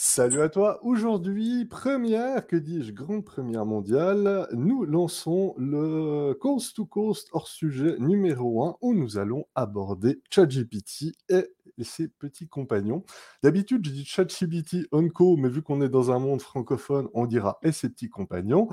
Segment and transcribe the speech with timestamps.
[0.00, 0.78] Salut à toi.
[0.84, 7.96] Aujourd'hui, première, que dis-je, grande première mondiale, nous lançons le Coast to Coast hors sujet
[7.98, 11.48] numéro 1 où nous allons aborder ChatGPT et
[11.84, 13.04] ses petits compagnons.
[13.42, 17.58] D'habitude, je dis ChatGPT Onco, mais vu qu'on est dans un monde francophone, on dira
[17.62, 18.68] et ses petits compagnons.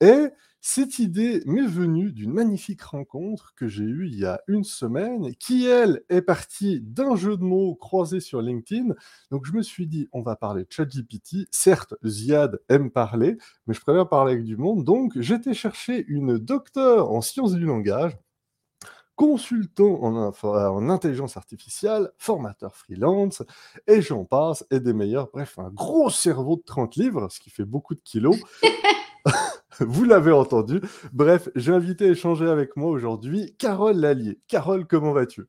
[0.00, 0.28] Et
[0.62, 5.34] cette idée m'est venue d'une magnifique rencontre que j'ai eue il y a une semaine,
[5.36, 8.94] qui, elle, est partie d'un jeu de mots croisé sur LinkedIn.
[9.30, 11.48] Donc, je me suis dit, on va parler ChatGPT.
[11.50, 14.84] Certes, Ziad aime parler, mais je préfère parler avec du monde.
[14.84, 18.18] Donc, j'étais chercher une docteure en sciences du langage,
[19.20, 23.42] consultant en, en, intelligence artificielle, formateur freelance,
[23.86, 25.28] et j'en passe, et des meilleurs.
[25.30, 28.38] Bref, un gros cerveau de 30 livres, ce qui fait beaucoup de kilos.
[29.80, 30.80] Vous l'avez entendu.
[31.12, 34.38] Bref, j'ai invité à échanger avec moi aujourd'hui Carole Lallier.
[34.48, 35.42] Carole, comment vas-tu?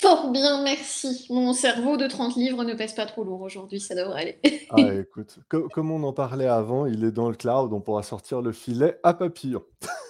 [0.00, 1.28] Fort bien, merci.
[1.30, 4.66] Mon cerveau de 30 livres ne pèse pas trop lourd aujourd'hui, ça devrait aller.
[4.70, 8.42] ah, écoute, comme on en parlait avant, il est dans le cloud, on pourra sortir
[8.42, 9.62] le filet à papillon.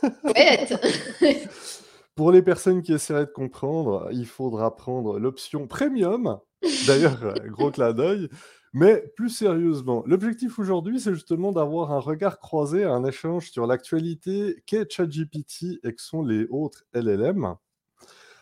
[2.18, 6.40] Pour les personnes qui essaieraient de comprendre, il faudra prendre l'option premium.
[6.88, 8.28] D'ailleurs, gros clin d'œil.
[8.72, 14.64] Mais plus sérieusement, l'objectif aujourd'hui, c'est justement d'avoir un regard croisé, un échange sur l'actualité
[14.66, 17.54] qu'est ChatGPT et que sont les autres LLM.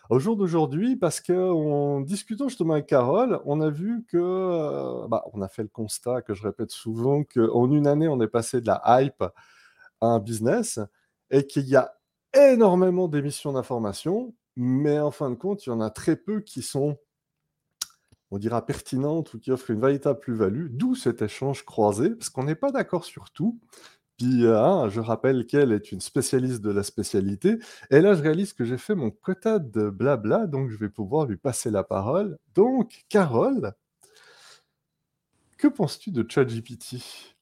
[0.08, 5.22] Au jour d'aujourd'hui, parce qu'en discutant justement avec Carole, on a vu que, euh, bah,
[5.34, 8.62] on a fait le constat que je répète souvent, qu'en une année, on est passé
[8.62, 9.22] de la hype
[10.00, 10.80] à un business
[11.30, 11.95] et qu'il y a
[12.36, 16.62] énormément d'émissions d'informations, mais en fin de compte, il y en a très peu qui
[16.62, 16.98] sont
[18.32, 22.42] on dira pertinente ou qui offre une véritable plus-value, d'où cet échange croisé, parce qu'on
[22.42, 23.60] n'est pas d'accord sur tout.
[24.18, 27.58] Puis, je rappelle qu'elle est une spécialiste de la spécialité.
[27.90, 31.26] Et là, je réalise que j'ai fait mon quota de blabla, donc je vais pouvoir
[31.26, 32.36] lui passer la parole.
[32.54, 33.74] Donc, Carole,
[35.56, 36.96] que penses-tu de ChatGPT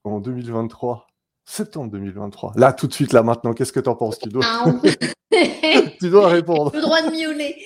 [0.04, 1.06] en 2023
[1.44, 2.54] Septembre 2023.
[2.56, 4.44] Là, tout de suite, là, maintenant, qu'est-ce que tu en penses tu dois...
[6.00, 6.72] tu dois répondre.
[6.74, 7.56] Le droit de miauler.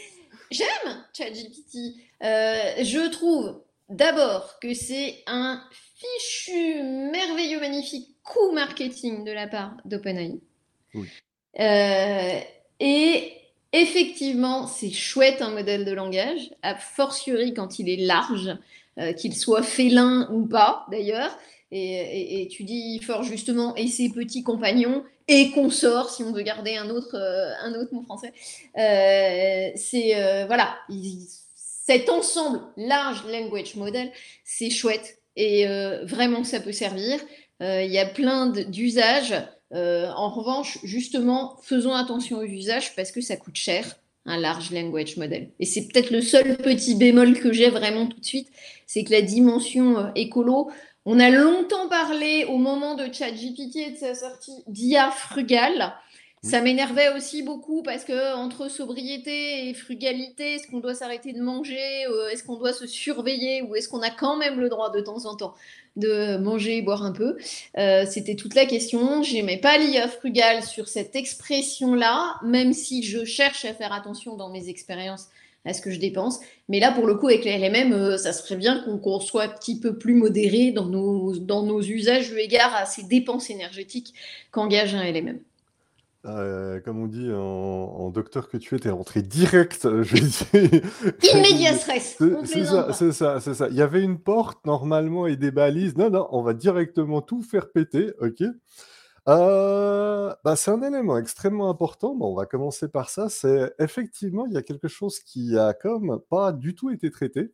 [0.51, 1.95] J'aime ChatGPT.
[2.23, 5.63] Euh, je trouve d'abord que c'est un
[5.97, 10.39] fichu merveilleux, magnifique coup marketing de la part d'OpenAI.
[11.61, 12.41] Euh,
[12.81, 13.33] et
[13.73, 18.57] effectivement, c'est chouette un modèle de langage, a fortiori quand il est large,
[18.99, 21.37] euh, qu'il soit félin ou pas d'ailleurs.
[21.71, 26.77] Et, tu dis fort justement, et ses petits compagnons, et consorts, si on veut garder
[26.77, 27.15] un autre,
[27.63, 28.33] un autre mot français.
[28.75, 30.77] c'est, voilà,
[31.89, 34.13] cet ensemble large language model,
[34.45, 37.19] c'est chouette et euh, vraiment ça peut servir.
[37.63, 39.35] Euh, il y a plein d'usages.
[39.73, 44.71] Euh, en revanche, justement, faisons attention aux usages parce que ça coûte cher un large
[44.71, 45.49] language model.
[45.61, 48.49] Et c'est peut-être le seul petit bémol que j'ai vraiment tout de suite,
[48.87, 50.71] c'est que la dimension écolo,
[51.05, 55.95] on a longtemps parlé au moment de ChatGPT et de sa sortie d'IA frugale.
[56.45, 61.43] Ça m'énervait aussi beaucoup parce que entre sobriété et frugalité, est-ce qu'on doit s'arrêter de
[61.43, 64.91] manger, euh, est-ce qu'on doit se surveiller ou est-ce qu'on a quand même le droit
[64.93, 65.55] de temps en temps
[65.97, 67.37] de manger et boire un peu?
[67.77, 69.25] Euh, C'était toute la question.
[69.25, 74.49] J'aimais pas l'IA frugale sur cette expression-là, même si je cherche à faire attention dans
[74.49, 75.29] mes expériences
[75.69, 76.41] à ce que je dépense.
[76.69, 79.49] Mais là, pour le coup, avec les LMM, euh, ça serait bien qu'on soit un
[79.49, 84.15] petit peu plus modéré dans nos, dans nos usages eu égard à ces dépenses énergétiques
[84.51, 85.39] qu'engage un LMM.
[86.27, 89.85] Euh, comme on dit en, docteur que tu es, tu es rentré direct.
[89.85, 90.17] Euh, je
[91.37, 92.19] Immédiat stress.
[92.45, 93.69] C'est ça, c'est ça, c'est ça.
[93.69, 95.97] Il y avait une porte normalement et des balises.
[95.97, 98.43] Non, non, on va directement tout faire péter, ok
[99.29, 102.15] euh, bah, c'est un élément extrêmement important.
[102.15, 103.29] Bon, on va commencer par ça.
[103.29, 107.53] C'est effectivement, il y a quelque chose qui a comme pas du tout été traité.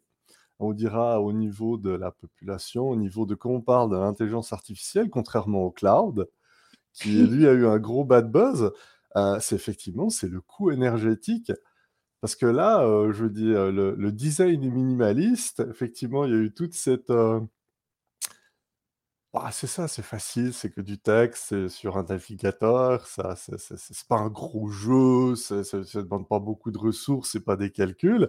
[0.60, 4.52] On dira au niveau de la population, au niveau de quand on parle de l'intelligence
[4.52, 6.28] artificielle, contrairement au cloud
[6.94, 8.72] qui lui a eu un gros bad buzz,
[9.16, 11.52] euh, c'est effectivement c'est le coût énergétique.
[12.20, 15.64] Parce que là, euh, je veux dire, le, design est minimaliste.
[15.70, 17.10] Effectivement, il y a eu toute cette.
[19.34, 23.34] Euh, bah, c'est ça, c'est facile, c'est que du texte, c'est sur un navigateur, ça,
[23.36, 27.70] c'est pas un gros jeu, ça ne demande pas beaucoup de ressources, c'est pas des
[27.70, 28.28] calculs.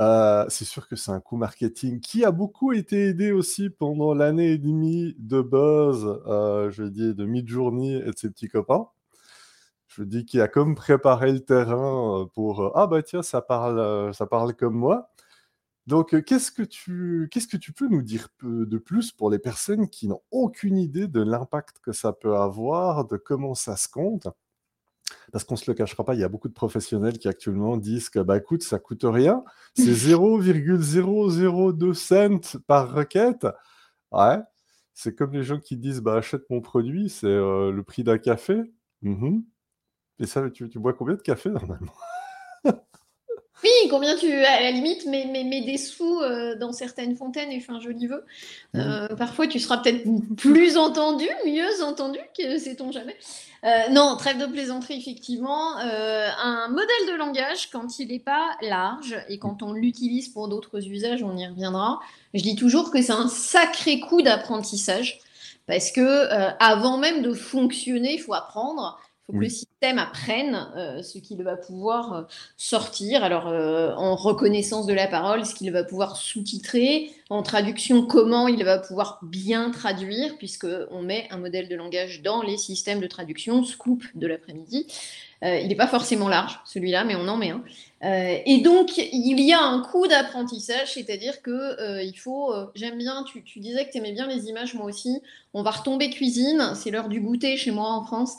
[0.00, 4.14] Euh, c'est sûr que c'est un coup marketing qui a beaucoup été aidé aussi pendant
[4.14, 8.88] l'année et demie de buzz, euh, je dis, de Midjourney et de ses petits copains.
[9.88, 14.12] Je dis qu'il a comme préparé le terrain euh, pour ah bah tiens ça parle
[14.14, 15.10] ça parle comme moi.
[15.86, 19.88] Donc qu'est-ce que tu qu'est-ce que tu peux nous dire de plus pour les personnes
[19.88, 24.26] qui n'ont aucune idée de l'impact que ça peut avoir, de comment ça se compte?
[25.32, 27.76] Parce qu'on ne se le cachera pas, il y a beaucoup de professionnels qui actuellement
[27.76, 29.44] disent que bah écoute, ça coûte rien,
[29.74, 33.46] c'est 0,002 cents par requête.
[34.12, 34.40] Ouais,
[34.94, 38.18] c'est comme les gens qui disent: «Bah, achète mon produit, c'est, heu, le prix d'un
[38.18, 38.74] café».
[39.02, 39.40] Mmh
[40.20, 41.92] Et ça, tu tu bois combien de café normalement?
[43.64, 47.60] Oui, combien tu à la limite, mets mets des sous, heu, dans certaines fontaines et
[47.60, 48.24] fais un joli vœu.
[48.74, 49.16] Mmh.
[49.16, 50.04] parfois tu seras peut-être
[50.36, 53.16] plus entendu, mieux entendu, que sait-on jamais.
[53.66, 55.78] Euh, non, trêve de plaisanterie, effectivement.
[55.78, 60.48] Euh, un modèle de langage, quand il n'est pas large et quand on l'utilise pour
[60.48, 61.98] d'autres usages, on y reviendra.
[62.34, 65.18] Je dis toujours que c'est un sacré coup d'apprentissage
[65.66, 69.00] parce que euh, avant même de fonctionner, il faut apprendre.
[69.00, 72.22] Il faut que le système apprenne euh, ce qu'il va pouvoir euh,
[72.56, 73.22] sortir.
[73.22, 78.48] Alors, euh, en reconnaissance de la parole, ce qu'il va pouvoir sous-titrer, en traduction, comment
[78.48, 83.06] il va pouvoir bien traduire, puisqu'on met un modèle de langage dans les systèmes de
[83.06, 84.86] traduction, scoop de l'après-midi.
[85.42, 87.62] Il n'est pas forcément large, celui-là, mais on en met un.
[88.46, 92.54] Et donc, il y a un coût d'apprentissage, c'est-à-dire que il faut.
[92.74, 95.20] J'aime bien, tu disais que tu aimais bien les images, moi aussi.
[95.52, 98.36] On va retomber cuisine, c'est l'heure du goûter chez moi en France.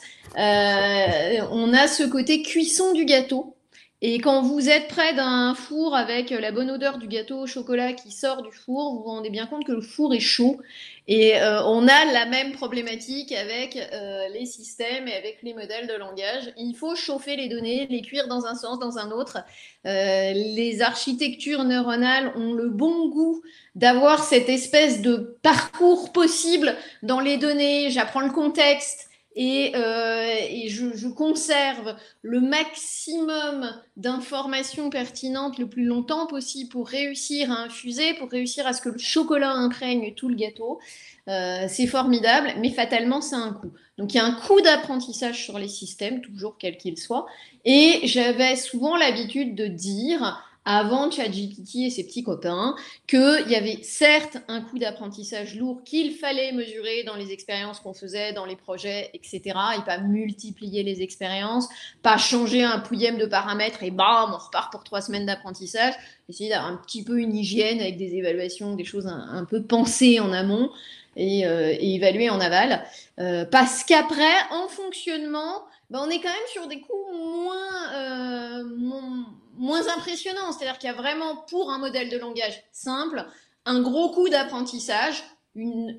[1.50, 3.54] On a ce côté cuisson du gâteau.
[4.00, 7.94] Et quand vous êtes près d'un four avec la bonne odeur du gâteau au chocolat
[7.94, 10.60] qui sort du four, vous vous rendez bien compte que le four est chaud.
[11.08, 15.88] Et euh, on a la même problématique avec euh, les systèmes et avec les modèles
[15.88, 16.52] de langage.
[16.56, 19.38] Il faut chauffer les données, les cuire dans un sens, dans un autre.
[19.84, 23.42] Euh, les architectures neuronales ont le bon goût
[23.74, 27.90] d'avoir cette espèce de parcours possible dans les données.
[27.90, 29.07] J'apprends le contexte
[29.40, 37.62] et, euh, je, conserve le maximum d'informations pertinentes le plus longtemps possible pour réussir à
[37.62, 40.80] infuser, pour réussir à ce que le chocolat imprègne tout le gâteau.
[41.28, 43.70] Euh, c'est formidable, mais fatalement, c'est un coût.
[43.96, 47.26] Donc, il y a un coût d'apprentissage sur les systèmes, toujours quel qu'il soit.
[47.64, 52.76] Et j'avais souvent l'habitude de dire, avant ChatGPT et ses petits copains,
[53.06, 57.94] qu'il y avait certes un coût d'apprentissage lourd qu'il fallait mesurer dans les expériences qu'on
[57.94, 59.40] faisait, dans les projets, etc.
[59.78, 61.70] Et pas multiplier les expériences,
[62.02, 65.94] pas changer un pouillème de paramètres et bam, on repart pour trois semaines d'apprentissage.
[66.28, 70.20] Essayer d'avoir un petit peu une hygiène avec des évaluations, des choses un, peu pensées
[70.20, 70.70] en amont
[71.16, 72.84] et, euh, évaluées en aval.
[73.18, 78.64] Euh, parce qu'après, en fonctionnement, ben, on est quand même sur des coûts moins, euh,
[78.76, 79.24] moins
[79.58, 80.52] moins impressionnant.
[80.52, 83.26] C'est-à-dire qu'il y a vraiment, pour un modèle de langage simple,
[83.66, 85.22] un gros coup d'apprentissage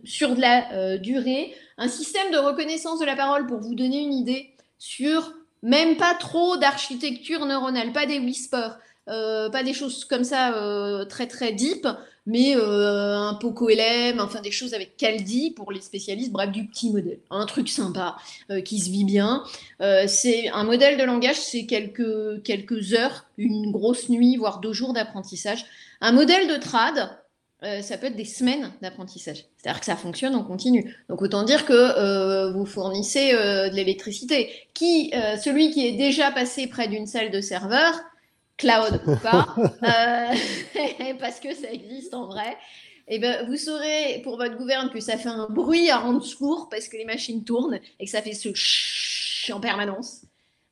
[0.04, 4.02] sur de la euh, durée, un système de reconnaissance de la parole pour vous donner
[4.02, 8.80] une idée sur même pas trop d'architecture neuronale, pas des whispers,
[9.10, 11.88] euh, pas des choses comme ça euh, très très deep,
[12.30, 16.68] mais euh, un Poco LM, enfin des choses avec Caldi pour les spécialistes, bref, du
[16.68, 17.18] petit modèle.
[17.32, 18.18] Un truc sympa
[18.52, 19.44] euh, qui se vit bien.
[19.82, 24.74] Euh, c'est un modèle de langage, c'est quelques, quelques heures, une grosse nuit, voire deux
[24.74, 25.66] jours d'apprentissage.
[26.02, 27.10] Un modèle de trad,
[27.62, 29.44] ça peut être des semaines d'apprentissage.
[29.58, 30.96] C'est-à-dire que ça fonctionne en continu.
[31.10, 34.50] Donc autant dire que vous fournissez de l'électricité.
[34.74, 35.12] Qui,
[35.44, 38.00] celui qui est déjà passé près d'une salle de serveur,
[38.60, 42.58] cloud ou pas, euh, parce que ça existe en vrai,
[43.12, 46.24] et eh ben, vous saurez pour votre gouverne que ça fait un bruit à rendre
[46.24, 50.22] secours parce que les machines tournent et que ça fait ce chut en permanence.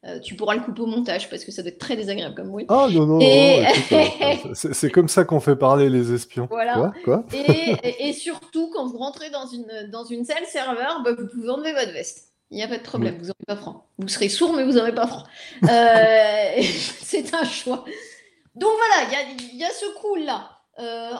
[0.05, 2.49] Euh, tu pourras le couper au montage parce que ça doit être très désagréable comme
[2.49, 2.65] bruit.
[2.69, 3.63] Ah non, non, et...
[3.91, 6.47] non c'est comme ça qu'on fait parler les espions.
[6.51, 6.93] Voilà.
[7.03, 11.25] Quoi, et, et, surtout, quand vous rentrez dans une, dans une salle serveur, bah, vous
[11.27, 12.26] pouvez enlever votre veste.
[12.51, 13.85] Il n'y a pas de problème, vous n'aurez pas franc.
[13.97, 15.23] Vous serez sourd, mais vous n'aurez pas franc.
[15.63, 16.61] Euh,
[17.01, 17.83] c'est un choix.
[18.55, 20.49] Donc voilà, il y, a, ce coup-là.
[20.79, 21.11] Euh,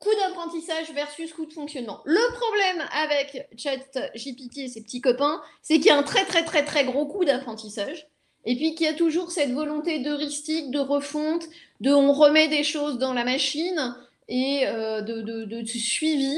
[0.00, 2.00] coût d'apprentissage versus coût de fonctionnement.
[2.04, 6.44] Le problème avec ChatGPT et ses petits copains, c'est qu'il y a un très très
[6.44, 8.08] très très gros coût d'apprentissage.
[8.44, 11.44] Et puis qu'il y a toujours cette volonté d'heuristique, de refonte,
[11.80, 13.96] de on remet des choses dans la machine
[14.28, 16.36] et euh, de, de, de, suivi.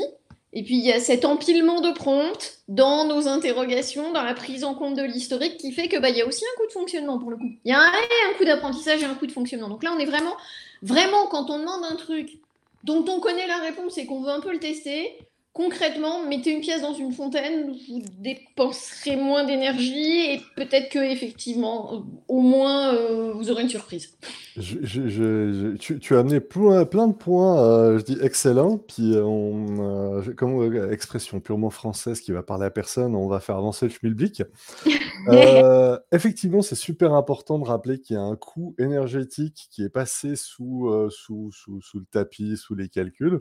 [0.55, 4.63] Et puis il y a cet empilement de prompts dans nos interrogations, dans la prise
[4.63, 6.73] en compte de l'historique, qui fait que bah, il y a aussi un coût de
[6.73, 7.51] fonctionnement pour le coup.
[7.65, 9.69] Il y a un, un coup d'apprentissage et un coût de fonctionnement.
[9.69, 10.37] Donc là, on est vraiment,
[10.81, 12.39] vraiment, quand on demande un truc
[12.85, 15.19] dont on connaît la réponse et qu'on veut un peu le tester,
[15.55, 22.05] concrètement, mettez une pièce dans une fontaine, vous dépenserez moins d'énergie et peut-être que effectivement,
[22.27, 24.19] au moins, euh, vous aurez une surprise.
[24.57, 30.33] Je, tu, as amené plein, plein de points, euh, je dis excellent, puis on, euh,
[30.37, 34.43] comme expression purement française qui va parler à personne, on va faire avancer le schmilblick.
[36.13, 40.35] effectivement, c'est super important de rappeler qu'il y a un coût énergétique qui est passé
[40.35, 43.41] sous, sous, sous, sous le tapis, sous les calculs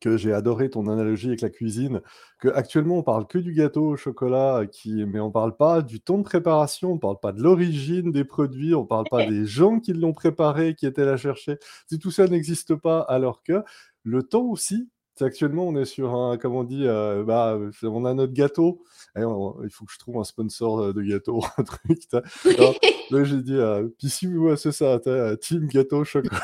[0.00, 2.00] que j'ai adoré ton analogie avec la cuisine,
[2.38, 6.00] que actuellement on parle que du gâteau au chocolat, qui, mais on parle pas du
[6.00, 9.80] temps de préparation, on parle pas de l'origine des produits, on parle pas des gens
[9.80, 11.58] qui l'ont préparé, qui étaient là chercher.
[11.88, 13.62] Si tout ça n'existe pas, alors que
[14.02, 14.88] le temps aussi
[15.20, 18.82] actuellement, on est sur un, comme on dit, euh, bah, on a notre gâteau.
[19.16, 22.00] Eh, il faut que je trouve un sponsor de gâteau, un truc.
[22.12, 24.98] là, j'ai dit, euh, puis si, ouais, c'est ça,
[25.40, 26.40] team gâteau chocolat.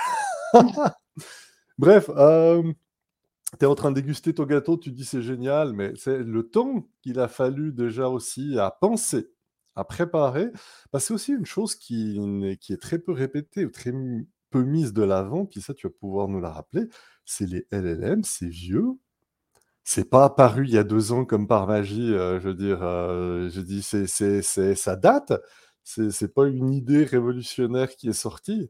[1.79, 2.63] Bref, euh,
[3.59, 6.49] tu es en train de déguster ton gâteau, tu dis c'est génial, mais c'est le
[6.49, 9.31] temps qu'il a fallu déjà aussi à penser,
[9.75, 10.51] à préparer.
[10.93, 12.19] Bah, c'est aussi une chose qui,
[12.69, 13.93] est très peu répétée ou très
[14.51, 16.85] peu mise de l'avant, puis ça, tu vas pouvoir nous la rappeler,
[17.25, 18.99] c'est les LLM, c'est vieux.
[19.85, 22.83] C'est pas apparu il y a deux ans comme par magie, euh, je veux dire,
[22.83, 25.33] euh, je dis, c'est, c'est, c'est, ça date,
[25.83, 28.69] c'est, c'est pas une idée révolutionnaire qui est sortie.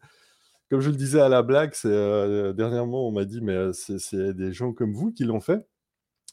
[0.71, 4.35] Comme je le disais à la blague, c'est, euh, dernièrement, on m'a dit, mais c'est,
[4.35, 5.67] des gens comme vous qui l'ont fait.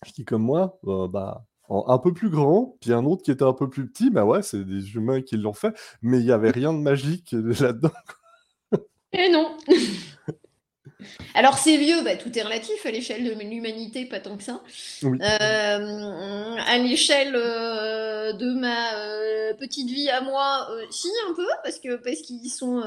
[0.06, 3.54] Je dis comme moi, bah, un peu plus grand, puis un autre qui était un
[3.54, 6.52] peu plus petit, bah ouais, c'est des humains qui l'ont fait, mais il n'y avait
[6.52, 7.92] rien de magique là-dedans.
[9.14, 9.58] Et non
[11.34, 14.62] Alors c'est vieux, bah, tout est relatif à l'échelle de l'humanité, pas tant que ça.
[15.04, 21.80] Euh, à l'échelle euh, de ma euh, petite vie à moi, si un peu, parce
[21.80, 22.82] que parce qu'ils sont,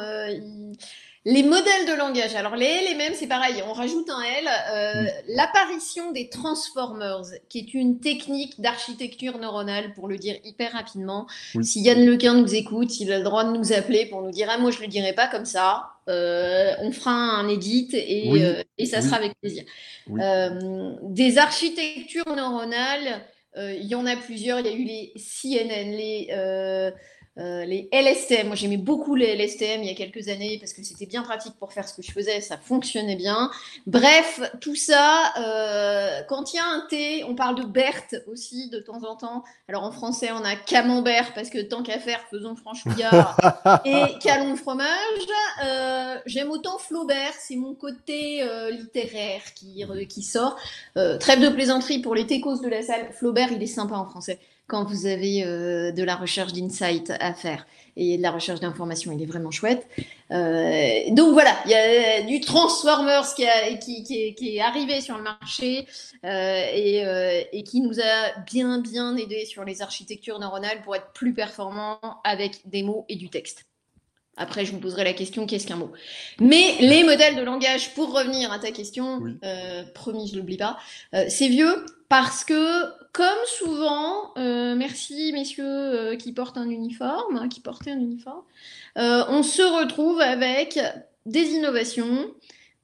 [1.26, 2.34] les modèles de langage.
[2.34, 4.48] Alors les LMM, c'est pareil, on rajoute un L.
[4.72, 11.26] Euh, l'apparition des transformers, qui est une technique d'architecture neuronale, pour le dire hyper rapidement.
[11.60, 14.48] Si Yann Lequin nous écoute, il a le droit de nous appeler pour nous dire
[14.50, 15.90] ah moi je le dirai pas comme ça.
[16.08, 19.64] Euh, on fera un edit et, euh, et ça sera avec plaisir.
[20.08, 24.60] des architectures neuronales, il y en a plusieurs.
[24.60, 26.92] Il y a eu les CNN, les
[27.38, 30.82] euh, les LSTM, moi j'aimais beaucoup les LSTM il y a quelques années parce que
[30.82, 33.50] c'était bien pratique pour faire ce que je faisais, ça fonctionnait bien.
[33.86, 38.68] Bref, tout ça, euh, quand il y a un T, on parle de Berthe aussi
[38.68, 39.44] de temps en temps.
[39.68, 43.36] Alors en français, on a camembert parce que tant qu'à faire, faisons franchouillard
[43.84, 44.88] et calon fromage.
[45.64, 50.56] Euh, j'aime autant Flaubert, c'est mon côté littéraire qui, qui sort.
[50.94, 53.12] trêve de plaisanterie pour les techos de la salle.
[53.12, 57.34] Flaubert, il est sympa en français quand vous avez euh, de la recherche d'insight à
[57.34, 59.86] faire et de la recherche d'information, il est vraiment chouette.
[60.30, 64.04] Euh, donc voilà, il y a du Transformers qui,
[64.36, 65.88] qui, est, arrivé sur le marché
[66.24, 71.34] euh, et, qui nous a bien bien aidé sur les architectures neuronales pour être plus
[71.34, 73.66] performants avec des mots et du texte.
[74.36, 75.90] Après, je me poserai la question, qu'est-ce qu'un mot?
[76.38, 79.20] Mais les modèles de langage, pour revenir à ta question,
[79.94, 80.78] promis, je l'oublie pas,
[81.28, 82.54] c'est vieux parce que
[83.12, 88.42] comme souvent, euh, merci messieurs euh, qui portent un uniforme, hein, qui portaient un uniforme,
[88.98, 90.78] euh, on se retrouve avec
[91.26, 92.30] des innovations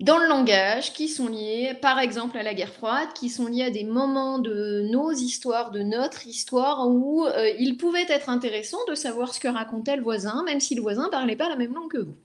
[0.01, 3.65] dans le langage qui sont liées, par exemple, à la guerre froide, qui sont liées
[3.65, 7.25] à des moments de nos histoires, de notre histoire, où
[7.59, 11.09] il pouvait être intéressant de savoir ce que racontait le voisin, même si le voisin
[11.09, 12.17] parlait pas la même langue que vous.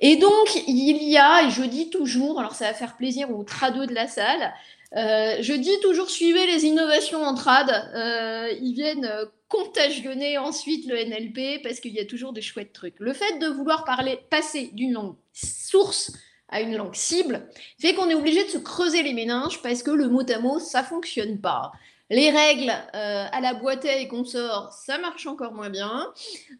[0.00, 3.42] Et donc, il y a, et je dis toujours, alors ça va faire plaisir aux
[3.42, 4.52] tradeux de la salle,
[4.96, 7.70] euh, je dis toujours suivez les innovations en trad.
[7.94, 12.72] Euh, ils viennent euh, contagionner ensuite le NLP parce qu'il y a toujours des chouettes
[12.72, 12.98] trucs.
[12.98, 16.12] Le fait de vouloir parler, passer d'une langue source
[16.48, 17.46] à une langue cible
[17.78, 20.58] fait qu'on est obligé de se creuser les méninges parce que le mot à mot
[20.58, 21.72] ça fonctionne pas.
[22.10, 26.10] Les règles euh, à la boîtée et consorts, ça marche encore moins bien.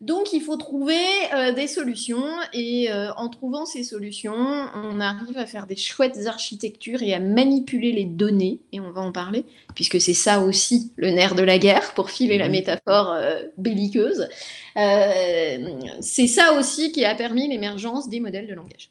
[0.03, 1.01] Donc, il faut trouver
[1.33, 2.27] euh, des solutions.
[2.53, 7.21] Et euh, en trouvant ces solutions, on arrive à faire des chouettes architectures et à
[7.21, 8.61] manipuler les données.
[8.73, 12.11] Et on va en parler, puisque c'est ça aussi le nerf de la guerre, pour
[12.11, 13.17] filer la métaphore
[13.57, 14.29] belliqueuse.
[14.75, 18.91] c'est ça aussi qui a permis l'émergence des modèles de langage.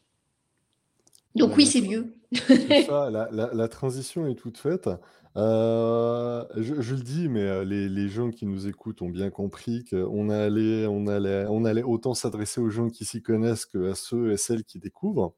[1.36, 2.16] Donc oui, c'est vieux.
[2.90, 4.90] la, la, transition est toute faite.
[5.38, 10.30] Euh, je, le dis, mais euh, les, gens qui nous écoutent ont bien compris qu'on
[10.30, 14.38] allait, on allait, on allait autant s'adresser aux gens qui s'y connaissent qu'à ceux et
[14.38, 15.36] celles qui découvrent.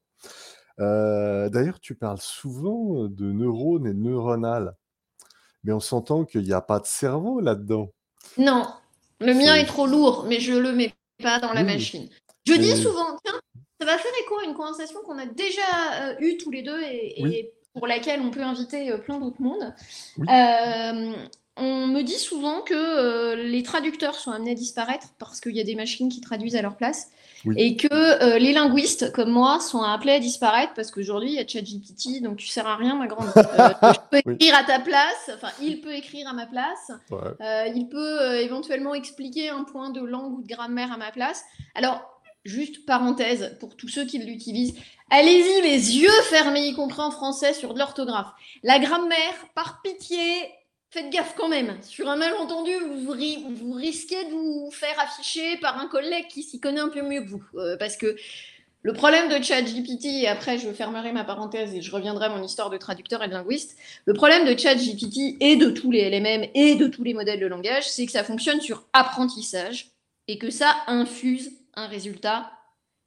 [0.80, 4.74] Euh, d'ailleurs, tu parles souvent de neurones et neuronales,
[5.66, 7.92] mais on s'entend qu'il n'y a pas de cerveau là-dedans.
[8.38, 8.68] Non,
[9.20, 12.08] le mien est trop lourd, mais je ne le mets pas dans la machine.
[12.48, 13.40] Je dis souvent, tiens,
[13.82, 17.52] ça va faire écho à une conversation qu'on a déjà eue tous les deux et
[17.74, 19.74] pour laquelle on peut inviter euh, plein d'autres mondes.
[20.20, 21.14] Euh,
[21.62, 25.60] on me dit souvent que euh, les traducteurs sont amenés à disparaître parce qu'il y
[25.60, 27.10] a des machines qui traduisent à leur place.
[27.56, 31.48] Et que les linguistes, comme moi, sont appelés à disparaître parce qu'aujourd'hui, il y a
[31.48, 33.30] ChatGPT, donc tu sers à rien, ma grande.
[33.34, 36.92] je peux écrire à ta place, enfin, il peut écrire à ma place,
[37.74, 41.46] il peut éventuellement expliquer un point de langue ou de grammaire à ma place.
[41.76, 44.76] Alors, juste parenthèse pour tous ceux qui l'utilisent,
[45.10, 48.32] allez-y les yeux fermés, y compris en français, sur de l'orthographe.
[48.64, 50.20] La grammaire, par pitié,
[50.90, 51.78] faites gaffe quand même.
[51.84, 52.72] Sur un malentendu,
[53.06, 53.16] vous,
[53.56, 57.22] vous risquez de vous faire afficher par un collègue qui s'y connaît un peu mieux
[57.22, 57.44] que vous.
[57.56, 58.16] Euh, parce que
[58.82, 62.42] Le problème de ChatGPT, et après je fermerai ma parenthèse et je reviendrai à mon
[62.42, 66.50] histoire de traducteur et de linguiste, le problème de ChatGPT et de tous les LMM
[66.54, 69.92] et de tous les modèles de langage, c'est que ça fonctionne sur apprentissage
[70.30, 72.52] et que ça infuse un résultat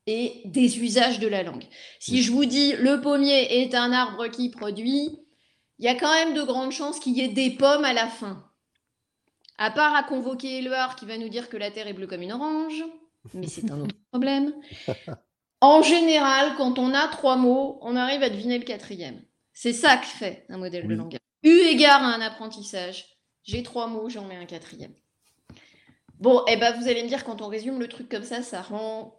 [0.07, 1.64] et des usages de la langue.
[2.00, 5.19] Si je vous dis le pommier est un arbre qui produit,
[5.78, 8.09] il y a quand même de grandes chances qu'il y ait des pommes à la
[8.09, 8.49] fin.
[9.59, 12.23] À part à convoquer Éluard qui va nous dire que la Terre est bleue comme
[12.23, 12.83] une orange,
[13.35, 14.52] mais c'est un autre problème.
[15.61, 19.23] En général, quand on a trois mots, on arrive à deviner le quatrième.
[19.52, 21.21] C'est ça que fait un modèle de langage.
[21.45, 23.07] Eu égard à un apprentissage,
[23.45, 24.95] j'ai trois mots, j'en mets un quatrième.
[26.23, 28.62] Bon, eh ben, vous allez me dire, quand on résume le truc comme ça, ça
[28.62, 29.12] rend.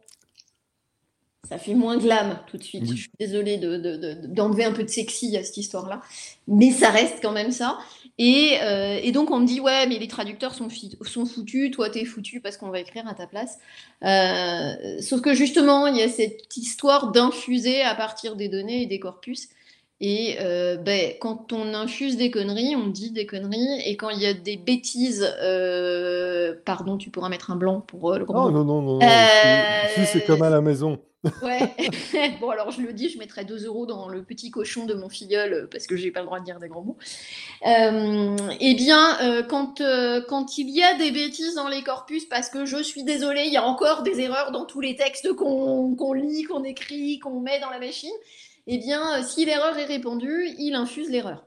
[1.50, 2.90] Ça fait moins glam tout de suite.
[2.90, 6.02] Je suis désolée d'enlever de, un peu de sexy à cette histoire-là.
[6.48, 7.78] Mais ça reste quand même ça.
[8.22, 10.70] Euh, et, donc, on me dit, ouais, mais les traducteurs sont,
[11.02, 13.60] sont foutus, toi, t'es foutu parce qu'on va écrire à ta place.
[14.04, 18.86] Euh, sauf que justement, il y a cette histoire d'infuser à partir des données et
[18.86, 19.50] des corpus.
[20.00, 23.82] Et euh, ben, quand on infuse des conneries, on dit des conneries.
[23.86, 25.26] Et quand il y a des bêtises,
[26.66, 28.52] pardon, tu pourras mettre un blanc pour le grand.
[28.52, 29.08] Non, non, non, non.
[30.06, 31.00] c'est comme à la maison.
[31.42, 31.74] Ouais.
[32.42, 35.10] bon, alors je le dis, je mettrai 2 euros dans le petit cochon de mon
[35.10, 36.98] filleul euh, parce que j'ai pas le droit de dire des grands mots.
[37.66, 39.82] Euh, eh bien, euh, quand,
[40.28, 43.54] quand il y a des bêtises dans les corpus, parce que je suis désolée, il
[43.54, 47.60] y a encore des erreurs dans tous les textes qu'on lit, qu'on écrit, qu'on met
[47.60, 48.12] dans la machine.
[48.68, 51.46] Eh bien, si l'erreur est répandue, il infuse l'erreur.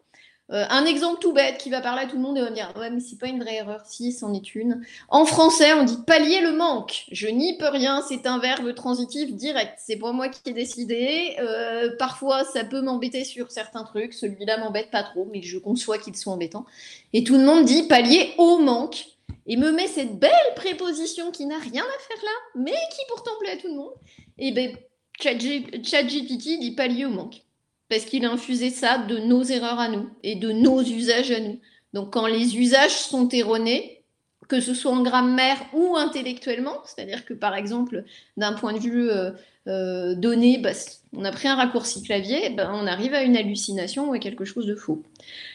[0.53, 2.73] Euh, un exemple tout bête qui va parler à tout le monde et va dire
[2.79, 4.81] ouais mais c'est pas une vraie erreur si c'en est une.
[5.09, 7.05] En français on dit pallier le manque.
[7.11, 9.75] Je n'y peux rien, c'est un verbe transitif direct.
[9.79, 11.37] C'est pas moi qui ai décidé.
[11.41, 14.15] Euh, parfois ça peut m'embêter sur certains trucs.
[14.15, 16.65] Celui-là m'embête pas trop, mais je conçois qu'il soit embêtant.
[17.13, 19.05] Et tout le monde dit pallier au manque
[19.49, 23.33] et me met cette belle préposition qui n'a rien à faire là, mais qui pourtant
[23.41, 23.95] plaît à tout le monde.
[24.39, 24.77] Et ben
[25.21, 27.43] ChatGPT dit pallier au manque
[27.89, 31.41] parce qu'il a infusé ça de nos erreurs à nous et de nos usages à
[31.41, 31.61] nous.
[31.93, 34.03] Donc quand les usages sont erronés,
[34.49, 38.05] que ce soit en grammaire ou intellectuellement, c'est-à-dire que par exemple,
[38.37, 39.31] d'un point de vue euh,
[39.67, 40.71] euh, donné, bah,
[41.13, 44.45] on a pris un raccourci clavier, bah, on arrive à une hallucination ou à quelque
[44.45, 45.02] chose de faux.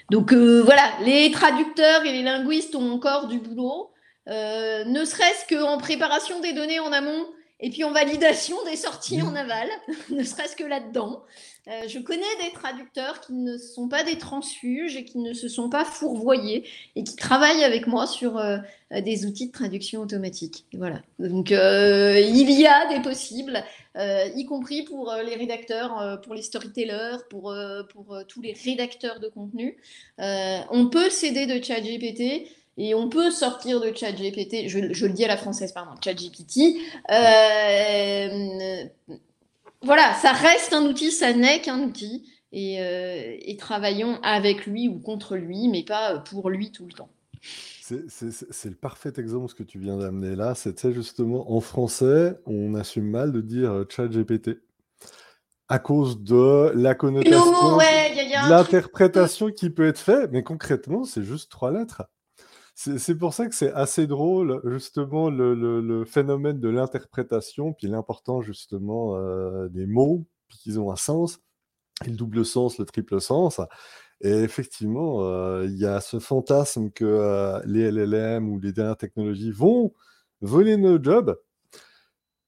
[0.10, 3.90] Donc euh, voilà, les traducteurs et les linguistes ont encore du boulot,
[4.28, 7.26] ne serait-ce qu'en préparation des données en amont
[7.62, 9.70] et puis en validation des sorties en aval,
[10.10, 11.24] ne serait-ce que là-dedans.
[11.68, 15.48] Euh, je connais des traducteurs qui ne sont pas des transfuges et qui ne se
[15.48, 18.58] sont pas fourvoyés et qui travaillent avec moi sur euh,
[18.90, 20.66] des outils de traduction automatique.
[20.74, 21.04] Voilà.
[21.20, 23.64] Donc euh, il y a des possibles,
[23.96, 27.54] y compris pour les rédacteurs, pour les storytellers, pour,
[27.94, 29.78] pour tous les rédacteurs de contenu.
[30.18, 32.48] on peut s'aider de ChatGPT.
[32.78, 36.78] Et on peut sortir de ChatGPT, je, je le dis à la française, pardon, ChatGPT,
[37.12, 38.86] euh,
[39.82, 42.24] voilà, ça reste un outil, ça n'est qu'un outil.
[42.54, 47.10] Euh, et, travaillons avec lui ou contre lui, mais pas pour lui tout le temps.
[47.40, 50.54] C'est le parfait exemple ce que tu viens d'amener là.
[50.56, 54.62] C'est justement en français, on assume mal de dire euh, chat GPT
[55.70, 57.78] à cause de la connotation,
[58.50, 62.04] l'interprétation qui peut être faite, mais concrètement, c'est juste trois lettres.
[62.84, 69.16] C'est pour ça que c'est assez drôle, justement, le, phénomène de l'interprétation, puis l'important, justement,
[69.18, 71.42] euh, des mots, puis qu'ils ont un sens,
[72.08, 73.62] le double sens, le triple sens.
[74.22, 78.98] Et effectivement, euh, il y a ce fantasme que euh, les LLM ou les dernières
[78.98, 79.94] technologies vont
[80.42, 81.40] voler nos jobs.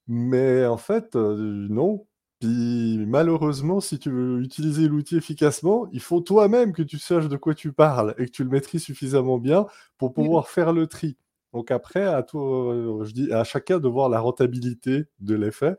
[0.08, 2.06] Mais en fait, non,
[2.46, 7.54] malheureusement, si tu veux utiliser l'outil efficacement, il faut toi-même que tu saches de quoi
[7.54, 9.66] tu parles et que tu le maîtrises suffisamment bien
[9.98, 11.16] pour pouvoir faire le tri.
[11.52, 15.76] Donc après, à, toi, je dis, à chacun de voir la rentabilité de l'effet.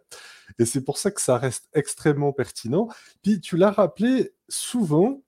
[0.57, 2.87] Et c'est pour ça que ça reste extrêmement pertinent.
[3.21, 5.21] Puis tu l'as rappelé souvent,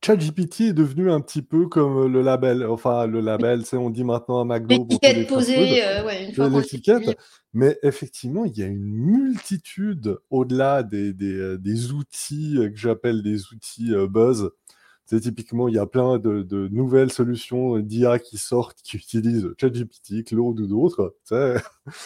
[0.00, 2.64] ChatGPT est devenu un petit peu comme le label.
[2.64, 4.86] Enfin, le label, c'est on dit maintenant à McDo.
[4.88, 7.18] L'étiquette posée, euh, ouais, une l'étiquette.
[7.52, 12.76] Mais effectivement, il y a une multitude au-delà des, des, euh, des, outils euh, que
[12.76, 14.50] j'appelle des outils buzz.
[15.06, 19.48] C'est typiquement, il y a plein de, de nouvelles solutions d'IA qui sortent, qui utilisent
[19.58, 21.16] ChatGPT, Claude ou d'autres.
[21.28, 21.58] Que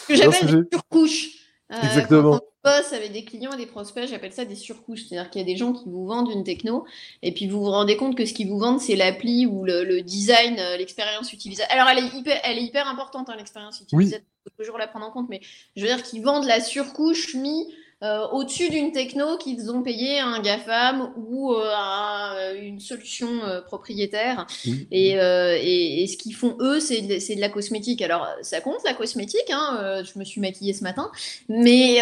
[0.09, 1.42] j'appelle des surcouches.
[1.73, 2.39] Euh, Exactement.
[2.39, 5.05] Quand on bosse avec des clients et des prospects, j'appelle ça des surcouches.
[5.07, 6.85] C'est-à-dire qu'il y a des gens qui vous vendent une techno
[7.21, 10.01] et puis vous vous rendez compte que ce qu'ils vous vendent, c'est l'appli ou le,
[10.01, 11.75] design, euh, l'expérience utilisateur.
[11.75, 14.25] Alors, elle est hyper, elle est importante, hein, l'expérience utilisateur.
[14.45, 15.29] Il faut toujours la prendre en compte.
[15.29, 15.41] Mais
[15.75, 20.19] je veux dire qu'ils vendent la surcouche mis euh, au-dessus d'une techno qu'ils ont payé
[20.19, 23.27] à un GAFAM ou euh, à une solution
[23.65, 24.45] propriétaire.
[24.91, 28.01] Et, et, ce qu'ils font, eux, c'est de, de, la cosmétique.
[28.01, 31.11] Alors, ça compte la cosmétique, hein, je me suis maquillée ce matin,
[31.49, 31.99] mais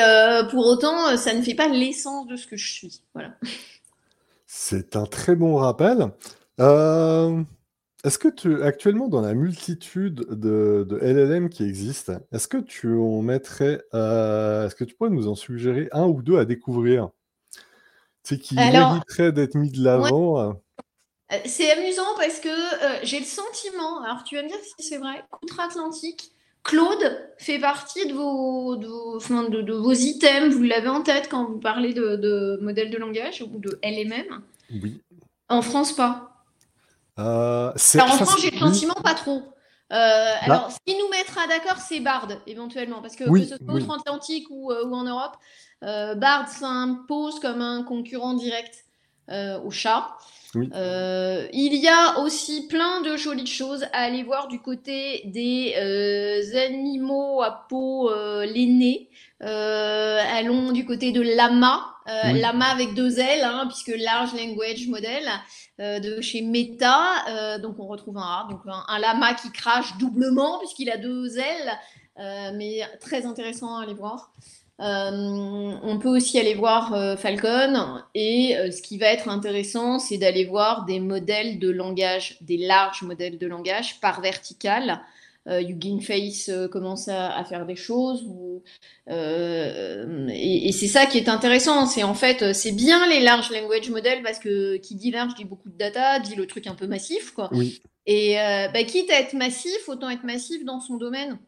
[0.49, 3.01] pour autant, ça ne fait pas l'essence de ce que je suis.
[3.13, 3.33] Voilà.
[4.47, 6.11] C'est un très bon rappel.
[8.03, 13.21] Est-ce que tu actuellement, dans la multitude de LLM qui existent, est-ce que tu en
[13.21, 17.09] mettrais, euh, est-ce que tu pourrais nous en suggérer un ou deux à découvrir?
[18.23, 20.53] C'est qui mériterait d'être mis de l'avant, euh?
[21.31, 22.49] Euh, c'est amusant parce que,
[23.05, 26.31] j'ai le sentiment alors tu vas me dire si c'est vrai, qu'outre-Atlantique,
[26.63, 31.93] Claude fait partie de vos de vos items, vous l'avez en tête quand vous parlez
[31.93, 34.41] de de modèles de langage ou de LMM?
[34.81, 35.01] Oui.
[35.49, 36.30] En France, pas?
[37.19, 39.43] Euh, alors en France, j'ai le sentiment pas trop.
[39.91, 43.73] Euh, alors, ce qui nous mettra d'accord, c'est Bard, éventuellement, parce que que ce soit
[43.73, 45.35] outre-Atlantique ou, euh, ou, en Europe,
[45.81, 48.85] Bard s'impose comme un concurrent direct
[49.29, 50.09] au chat.
[50.55, 55.75] il y a aussi plein de jolies choses à aller voir du côté des
[56.55, 58.09] animaux à peau
[58.43, 59.09] lainée.
[59.41, 65.23] allons du côté de Lama, Lama avec deux L, hein, puisque Large Language Model.
[65.81, 67.25] Euh, de chez Meta.
[67.27, 71.71] Euh, donc on retrouve un donc un, lama qui crache doublement puisqu'il a deux ailes,
[72.19, 74.31] euh, mais très intéressant à aller voir.
[74.77, 80.85] on peut aussi aller voir Falcon et ce qui va être intéressant, c'est d'aller voir
[80.85, 85.01] des modèles de langage, des larges modèles de langage par vertical
[85.47, 88.27] euh, Face euh, commence à, faire des choses.
[89.09, 91.85] Euh, et, c'est ça qui est intéressant.
[91.85, 95.45] C'est en fait, c'est bien les large language models parce que qui dit large dit
[95.45, 97.49] beaucoup de data, dit le truc un peu massif, quoi.
[98.05, 101.39] Et euh, bah, quitte à être massif, autant être massif dans son domaine.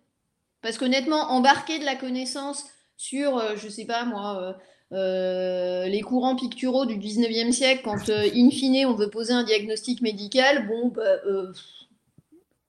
[0.62, 4.58] Parce qu'honnêtement, embarquer de la connaissance sur, je sais pas moi.
[4.92, 10.68] les courants picturaux du 19e siècle, quand in fine on veut poser un diagnostic médical,
[10.68, 11.04] bon, bah,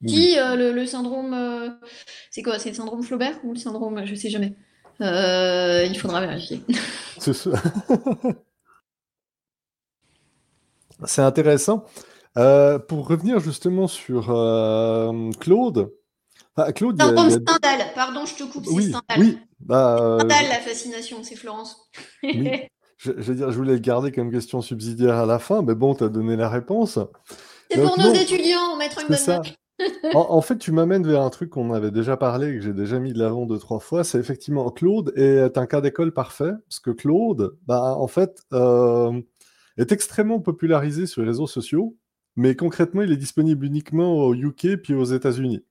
[0.06, 1.34] qui, euh, le, syndrome.
[1.34, 1.70] Euh,
[2.30, 4.04] c'est quoi C'est le syndrome Flaubert ou le syndrome.
[4.04, 4.54] Je sais jamais.
[5.00, 6.62] Euh, il faudra vérifier.
[11.06, 11.84] C'est intéressant.
[12.34, 14.26] pour revenir justement sur
[15.40, 15.90] Claude.
[16.76, 19.18] Claude syndrome Stendhal, pardon, je te coupe, oui, Stendhal.
[19.18, 21.90] Oui, bah, Stendhal, la fascination, c'est Florence.
[22.22, 22.30] Je,
[22.96, 25.96] je, veux dire, je voulais le garder comme question subsidiaire à la fin, mais bon,
[25.96, 27.00] tu as donné la réponse.
[27.70, 29.38] C'est pour nos étudiants, mettre une bonne ça.
[29.38, 29.56] note
[30.14, 32.98] en, fait, tu m'amènes vers un truc qu'on avait déjà parlé et que j'ai déjà
[32.98, 34.04] mis de l'avant deux, trois fois.
[34.04, 36.52] C'est effectivement Claude est un cas d'école parfait.
[36.68, 39.20] Parce que Claude, bah, en fait, euh,
[39.76, 41.96] est extrêmement popularisé sur les réseaux sociaux.
[42.36, 45.64] Mais concrètement, il est disponible uniquement au UK puis aux États-Unis.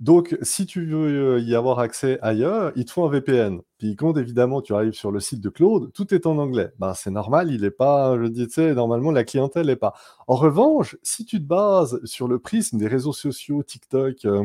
[0.00, 3.60] Donc, si tu veux euh, y avoir accès ailleurs, il te faut un VPN.
[3.76, 6.72] Puis quand évidemment tu arrives sur le site de Claude, tout est en anglais.
[6.78, 9.92] Ben, c'est normal, il n'est pas, je dis, normalement la clientèle n'est pas.
[10.26, 14.44] En revanche, si tu te bases sur le prisme des réseaux sociaux, TikTok, euh,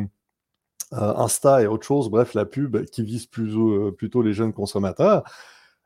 [0.93, 5.23] euh, Insta et autre chose, bref, la pub qui vise plutôt les jeunes consommateurs,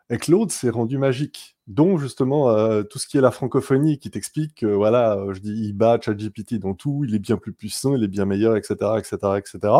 [0.09, 4.11] et Claude s'est rendu magique, dont justement euh, tout ce qui est la francophonie qui
[4.11, 7.53] t'explique que voilà, euh, je dis il bat ChatGPT dans tout, il est bien plus
[7.53, 9.73] puissant, il est bien meilleur, etc., etc., etc.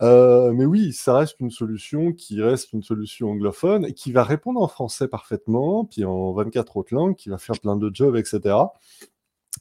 [0.00, 4.60] mais oui, ça reste une solution qui reste une solution anglophone et qui va répondre
[4.62, 8.54] en français parfaitement, puis en 24 autres langues, qui va faire plein de jobs, etc.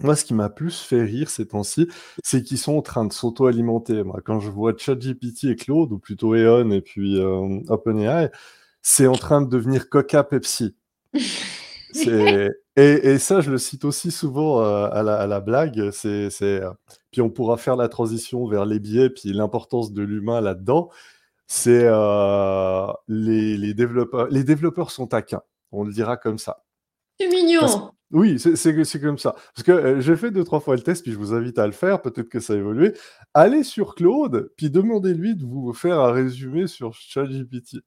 [0.02, 1.88] Moi, ce qui m'a plus fait rire ces temps-ci,
[2.24, 4.04] c'est qu'ils sont en train de s'auto-alimenter.
[4.04, 8.30] Moi, quand je vois ChatGPT et Claude, ou plutôt Eon et puis euh, OpenAI,
[8.82, 10.76] c'est en train de devenir Coca Pepsi.
[12.76, 15.90] Et, ça, je le cite aussi souvent euh, à, la, blague.
[15.92, 16.72] C'est, euh,
[17.12, 20.90] Puis on pourra faire la transition vers les biais, puis l'importance de l'humain là-dedans.
[21.48, 24.28] C'est euh, les, développeurs.
[24.30, 25.42] Les développeurs sont taquins.
[25.72, 26.64] On le dira comme ça.
[27.20, 27.92] C'est mignon.
[28.12, 29.36] oui, c'est comme ça.
[29.56, 31.74] Parce que j'ai fait deux, trois fois le test, puis je vous invite à le
[31.74, 32.02] faire.
[32.02, 32.94] Peut-être que ça a évolué.
[33.34, 37.80] Allez sur Claude, puis demandez-lui de vous faire un résumé sur ChatGPT.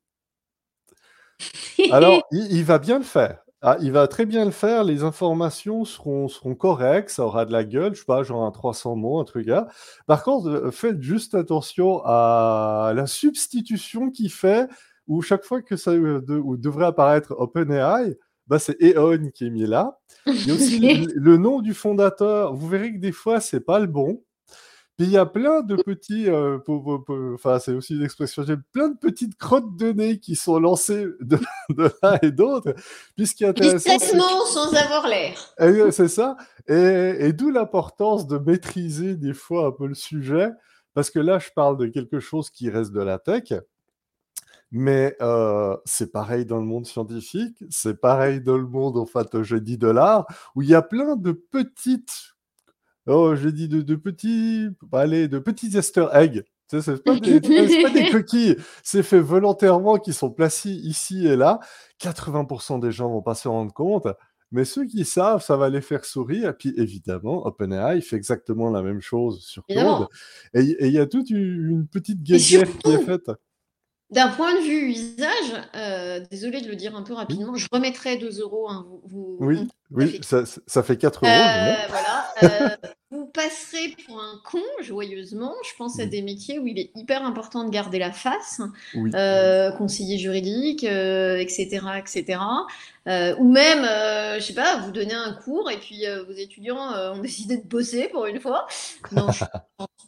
[1.90, 3.38] Alors, il, va bien le faire.
[3.61, 4.85] Ah, il va très bien le faire.
[4.85, 7.11] Les informations seront, seront correctes.
[7.11, 7.94] Ça aura de la gueule.
[7.94, 9.68] Je sais pas, genre un 300 mots, un truc là.
[10.07, 14.68] Par contre, euh, faites juste attention à la substitution qu'il fait,
[15.07, 16.20] où chaque fois que ça euh,
[16.59, 18.16] devrait apparaître OpenAI,
[18.48, 19.98] bah, c'est Eon qui est mis là.
[20.26, 22.55] Il y a aussi le, le, nom du fondateur.
[22.55, 24.22] Vous verrez que des fois, c'est pas le bon
[24.98, 26.59] il y a plein de petits, euh,
[27.35, 31.07] enfin c'est aussi une expression, j'ai plein de petites crottes de nez qui sont lancées
[31.20, 31.38] de,
[32.02, 32.74] l'un et d'autre.
[33.16, 33.98] Puis ce qui est intéressant,
[34.46, 35.35] sans avoir l'air.
[35.59, 36.37] Eh c'est ça.
[36.68, 40.50] Et, d'où l'importance de maîtriser des fois un peu le sujet,
[40.94, 43.52] parce que là je parle de quelque chose qui reste de la tech.
[44.74, 49.57] Mais euh, c'est pareil dans le monde scientifique, c'est pareil dans le monde, enfin, je
[49.57, 50.24] dis de l'art,
[50.55, 52.32] où il y a plein de petites,
[53.06, 56.42] oh, je dis de, de petits, allez, de petits easter eggs.
[56.68, 61.60] C'est pas, des, pas des coquilles, c'est fait volontairement qui sont placés ici et là.
[62.00, 64.08] 80% des gens vont pas se rendre compte.
[64.52, 66.50] Mais ceux qui savent, ça va les faire sourire.
[66.50, 70.06] Et puis évidemment, OpenAI fait exactement la même chose sur Claude.
[70.54, 73.30] Et il y a toute une, petite guerre qui est faite.
[74.12, 78.18] D'un point de vue usage, euh, désolé de le dire un peu rapidement, je remettrai
[78.18, 78.68] 2 euros.
[78.68, 81.35] Hein, vous, oui, oui ça, ça, fait 4 euros.
[81.35, 82.77] Euh, voilà.
[83.12, 85.55] Euh, vous passerez pour un con, joyeusement.
[85.64, 88.61] Je pense à des métiers où il est hyper important de garder la face,
[89.79, 92.38] conseiller juridique, etc., etc.
[93.38, 93.83] ou même,
[94.38, 98.09] je sais pas, vous donnez un cours et puis vos étudiants ont décidé de bosser
[98.09, 98.66] pour une fois.
[99.12, 99.44] Non, je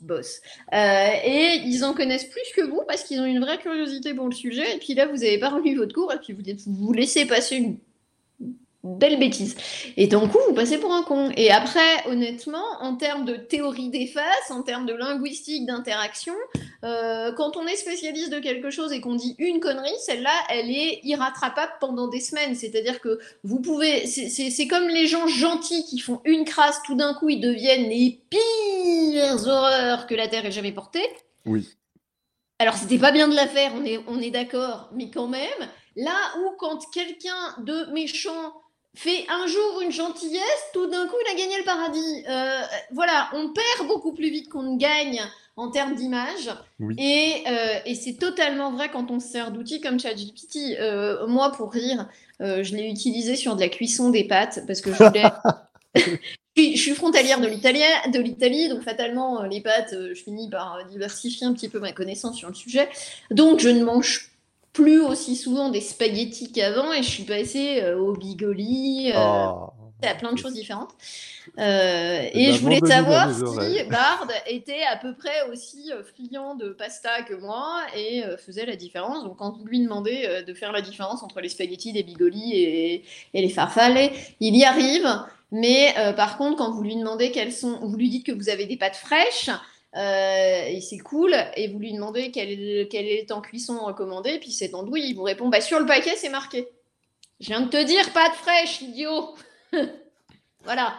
[0.04, 0.40] boss.
[0.72, 4.26] Euh, et ils en connaissent plus que vous parce qu'ils ont une vraie curiosité pour
[4.26, 4.76] le sujet.
[4.76, 7.56] Et puis là, vous n'avez pas remis votre cours et puis vous, vous laissez passer
[7.56, 7.78] une
[8.84, 9.56] belle bêtise.
[9.96, 11.30] Et d'un coup, vous passez pour un con.
[11.36, 16.34] Et après, honnêtement, en termes de théorie des faces, en termes de linguistique d'interaction,
[16.84, 20.70] euh, quand on est spécialiste de quelque chose et qu'on dit une connerie, celle-là, elle
[20.70, 22.54] est irrattrapable pendant des semaines.
[22.54, 24.06] C'est-à-dire que vous pouvez...
[24.06, 28.20] C'est comme les gens gentils qui font une crasse, tout d'un coup, ils deviennent les
[28.28, 31.08] pires horreurs que la Terre ait jamais portées.
[31.46, 31.66] Oui.
[32.58, 35.68] Alors, c'était pas bien de la faire, on est, on est d'accord, mais quand même,
[35.96, 38.52] là où quand quelqu'un de méchant
[38.94, 42.24] fait un jour une gentillesse, tout d'un coup, il a gagné le paradis.
[42.28, 42.60] Euh,
[42.92, 45.20] voilà, on perd beaucoup plus vite qu'on ne gagne
[45.56, 46.50] en termes d'image.
[46.98, 50.78] Et, euh, et c'est totalement vrai quand on se sert d'outils comme ChatGPT.
[50.78, 52.08] Euh, moi, pour rire,
[52.40, 55.24] je l'ai utilisé sur de la cuisson des pâtes parce que je voulais.
[56.56, 61.68] je suis frontalière de l'Italie, donc fatalement, les pâtes, je finis par diversifier un petit
[61.68, 62.88] peu ma connaissance sur le sujet.
[63.30, 64.33] Donc, je ne mange
[64.74, 69.70] plus aussi souvent des spaghettis qu'avant et je suis passée euh, au bigoli, euh, oh.
[70.02, 70.90] à plein de choses différentes.
[71.58, 77.22] Euh, et je voulais savoir si Bard était à peu près aussi friand de pasta
[77.22, 79.22] que moi et faisait la différence.
[79.22, 83.04] Donc quand vous lui demandez de faire la différence entre les spaghettis, les bigolis et,
[83.32, 84.10] et les farfales,
[84.40, 85.08] il y arrive.
[85.52, 88.66] Mais par contre, quand vous lui demandez quelles sont, vous lui dites que vous avez
[88.66, 89.50] des pâtes fraîches,
[89.96, 91.34] euh, et c'est cool.
[91.56, 94.38] Et vous lui demandez quel est, quel est le temps cuisson recommandé.
[94.38, 95.08] Puis c'est andouille.
[95.08, 96.68] Il vous répond bah, sur le paquet, c'est marqué.
[97.40, 99.34] Je viens de te dire, pas de fraîche, idiot.
[100.64, 100.94] voilà.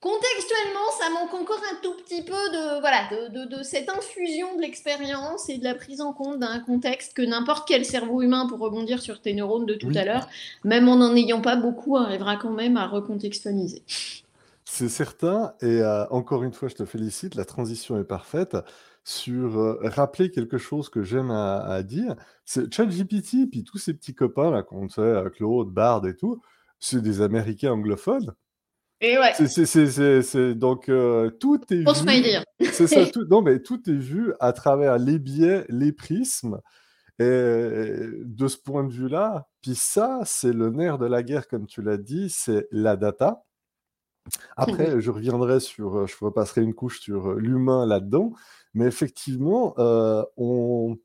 [0.00, 4.62] Contextuellement, ça manque encore un tout petit peu de, voilà, de, de, cette infusion de
[4.62, 8.60] l'expérience et de la prise en compte d'un contexte que n'importe quel cerveau humain, pour
[8.60, 10.26] rebondir sur tes neurones de tout à l'heure,
[10.64, 13.82] même en n'en ayant pas beaucoup, arrivera quand même à recontextualiser.
[14.72, 18.56] C'est certain et euh, encore une fois, je te félicite, la transition est parfaite
[19.02, 24.14] sur, euh, rappeler quelque chose que j'aime à dire, c'est ChatGPT puis tous ces petits
[24.14, 26.40] copains là qu'on sait, euh, Claude, Bard et tout,
[26.78, 28.32] c'est des Américains anglophones.
[29.00, 29.32] Et ouais.
[29.34, 30.88] C'est donc
[31.40, 31.84] tout est vu
[32.72, 36.60] c'est ça, tout non mais tout est vu à travers les biais, les prismes
[37.18, 41.66] et de ce point de vue-là, puis ça, c'est le nerf de la guerre comme
[41.66, 43.42] tu l'as dit, c'est la data.
[44.56, 48.32] Après, je reviendrai sur, euh, je repasserai une couche sur euh, l'humain là-dedans,
[48.74, 50.98] mais effectivement, euh, on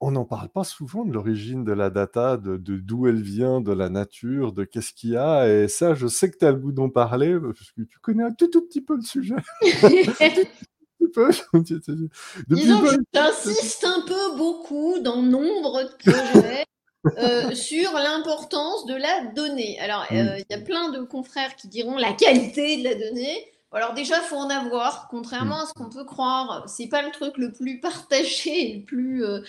[0.00, 3.72] on n'en parle pas souvent de l'origine de la data, de d'où elle vient, de
[3.72, 6.58] la nature, de qu'est-ce qu'il y a et ça, je sais que tu as le
[6.58, 9.36] goût d'en parler, parce que tu connais un tout, tout petit peu le sujet.
[12.48, 16.66] Disons que j'insiste un peu beaucoup dans nombre de projets
[17.18, 19.78] euh, sur l'importance de la donnée.
[19.80, 23.52] Alors, euh, il y a plein de confrères qui diront la qualité de la donnée.
[23.74, 25.08] Alors déjà, faut en avoir.
[25.10, 28.82] Contrairement à ce qu'on peut croire, c'est pas le truc le plus partagé et le
[28.82, 29.40] plus, euh,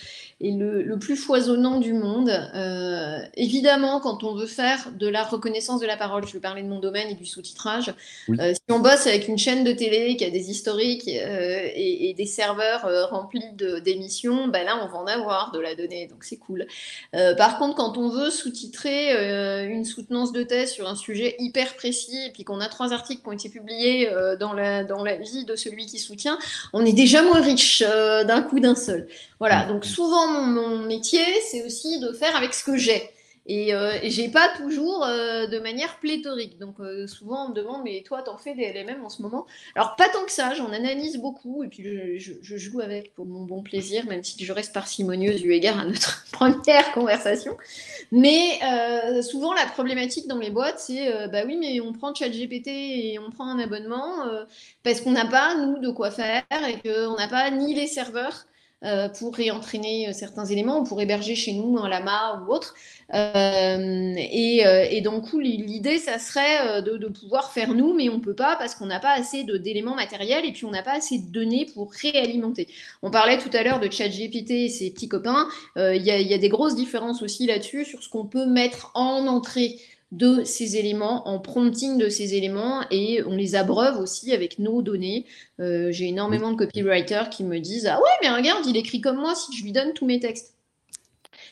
[0.41, 2.29] et le, plus foisonnant du monde.
[2.29, 6.63] Euh, évidemment, quand on veut faire de la reconnaissance de la parole, je vais parler
[6.63, 7.93] de mon domaine et du sous-titrage.
[8.29, 12.25] Euh, si on bosse avec une chaîne de télé qui a des historiques et, des
[12.25, 13.43] serveurs remplis
[13.83, 16.65] d'émissions, ben là, on va en avoir de la donnée, donc c'est cool.
[17.11, 22.17] par contre, quand on veut sous-titrer une soutenance de thèse sur un sujet hyper précis
[22.27, 25.15] et puis qu'on a trois articles qui ont été publiés euh, dans, la, dans la
[25.15, 26.37] vie de celui qui soutient,
[26.73, 29.07] on est déjà moins riche euh, d'un coup d'un seul.
[29.39, 33.09] Voilà, donc souvent mon, métier, c'est aussi de faire avec ce que j'ai.
[33.45, 36.57] Et, euh, j'ai pas toujours de manière pléthorique.
[36.57, 36.77] Donc
[37.07, 39.45] souvent on me demande, mais toi, t'en fais des LMM en ce moment?
[39.75, 43.43] Alors pas tant que ça, j'en analyse beaucoup et puis je, joue avec pour mon
[43.43, 47.57] bon plaisir, même si je reste parcimonieuse eu égard à notre première conversation.
[48.11, 52.13] Mais euh, souvent, la problématique dans les boîtes, c'est euh, bah oui, mais on prend
[52.13, 54.45] ChatGPT et on prend un abonnement euh,
[54.83, 58.45] parce qu'on n'a pas, nous, de quoi faire et qu'on n'a pas ni les serveurs
[58.85, 62.75] euh, pour réentraîner euh, certains éléments, pour héberger chez nous un lama ou autre.
[63.13, 68.33] Euh, et, et, donc, l'idée, ça serait de, pouvoir faire nous, mais on ne peut
[68.33, 71.31] pas parce qu'on n'a pas assez d'éléments matériels et puis on n'a pas assez de
[71.31, 72.67] données pour réalimenter.
[73.03, 75.47] On parlait tout à l'heure de ChatGPT et ses petits copains.
[75.75, 79.79] Il y, a des grosses différences aussi là-dessus sur ce qu'on peut mettre en entrée
[80.11, 84.81] de ces éléments, en prompting de ces éléments, et on les abreuve aussi avec nos
[84.81, 85.25] données.
[85.59, 89.17] Euh, j'ai énormément de copywriters qui me disent Ah ouais, mais regarde, il écrit comme
[89.17, 90.54] moi si je lui donne tous mes textes.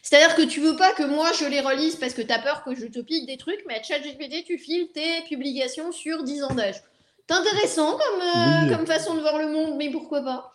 [0.03, 2.63] C'est-à-dire que tu veux pas que moi je les relise parce que tu as peur
[2.63, 6.43] que je te pique des trucs, mais à ChatGPT, tu files tes publications sur 10
[6.43, 6.75] ans d'âge.
[7.27, 10.51] C'est intéressant comme, euh, comme façon de voir le monde, mais pourquoi pas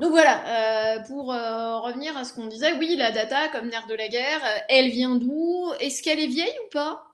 [0.00, 3.94] donc voilà, euh, pour revenir à ce qu'on disait, oui, la data comme nerf de
[3.94, 5.70] la guerre, elle vient d'où?
[5.80, 7.12] Est-ce qu'elle est vieille ou pas?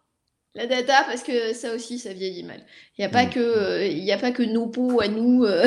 [0.59, 2.61] La data, parce que ça aussi, ça vieillit mal.
[2.97, 3.31] Il n'y a, pas mm.
[3.31, 5.65] que, euh, a pas que nos peaux à nous euh,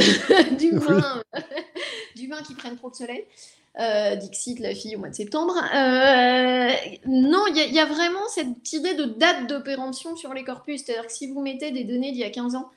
[0.59, 1.23] du, vin,
[2.15, 3.25] du vin qui prennent trop de soleil.
[3.79, 5.53] Euh, Dixit, la fille, au mois de septembre.
[7.07, 10.83] non, il y, a vraiment cette idée de date d'opération sur les corpus.
[10.83, 12.69] C'est-à-dire que si vous mettez des données d'il y a 15 ans,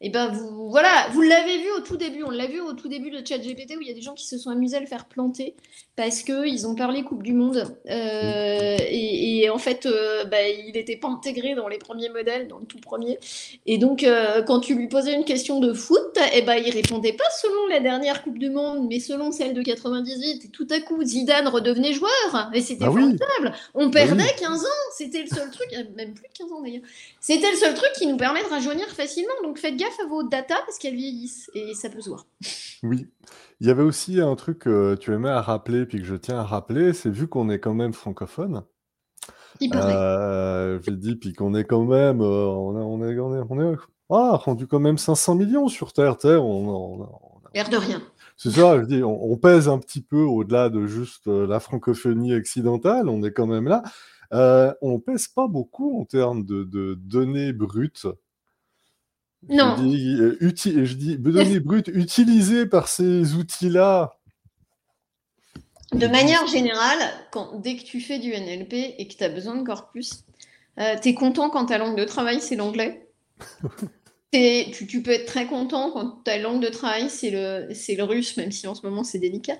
[0.00, 2.72] et eh ben vous voilà, vous l'avez vu au tout début, on l'a vu au
[2.72, 4.80] tout début de ChatGPT où il y a des gens qui se sont amusés à
[4.80, 5.54] le faire planter
[5.96, 10.72] parce que ils ont parlé Coupe du Monde euh, et, en fait euh, bah, il
[10.74, 13.18] n'était pas intégré dans les premiers modèles, dans le tout premier.
[13.66, 16.70] Et donc euh, quand tu lui posais une question de foot, et eh ben il
[16.70, 20.44] répondait pas selon la dernière Coupe du Monde, mais selon celle de 98.
[20.44, 23.52] Et tout à coup Zidane redevenait joueur et c'était bah formidable.
[23.74, 26.82] On bah perdait 15 ans, c'était le seul truc, même plus de 15 ans d'ailleurs.
[27.20, 29.34] C'était le seul truc qui nous permet de rajeunir facilement.
[29.42, 32.26] Donc faites gaffe à vos data parce qu'elles vieillissent et ça peut se voir.
[32.82, 33.06] Oui.
[33.60, 36.38] Il y avait aussi un truc que tu aimais à rappeler, puis que je tiens
[36.38, 38.62] à rappeler, c'est vu qu'on est quand même francophone,
[39.62, 43.76] euh, je dis, puis qu'on est quand même, euh, on, est, on, est, on, est,
[44.10, 47.08] ah, rendu quand même 500 millions sur Terre, on,
[47.54, 48.02] L'air de rien.
[48.36, 52.34] C'est ça, je dis, on, pèse un petit peu au-delà de juste euh, la francophonie
[52.34, 53.82] occidentale, on est quand même là.
[54.80, 58.06] On pèse pas beaucoup en termes de, de données brutes
[59.48, 59.76] non.
[59.76, 64.14] Je dis, euh, je dis données brutes utilisées par ces outils-là.
[65.92, 66.98] De manière générale,
[67.30, 70.24] quand, dès que tu fais du NLP et que tu as besoin de corpus,
[70.78, 73.08] euh, tu es content quand ta langue de travail, c'est l'anglais?
[74.32, 78.36] tu, tu, peux être très content quand ta langue de travail, c'est le, le russe,
[78.36, 79.56] même si en ce moment c'est délicat,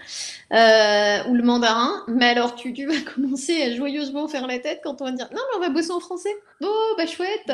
[0.52, 2.04] euh, ou le mandarin.
[2.08, 5.28] Mais alors, tu, tu, vas commencer à joyeusement faire la tête quand on va dire
[5.32, 6.34] Non, mais on va bosser en français.
[6.60, 7.50] Oh, bah chouette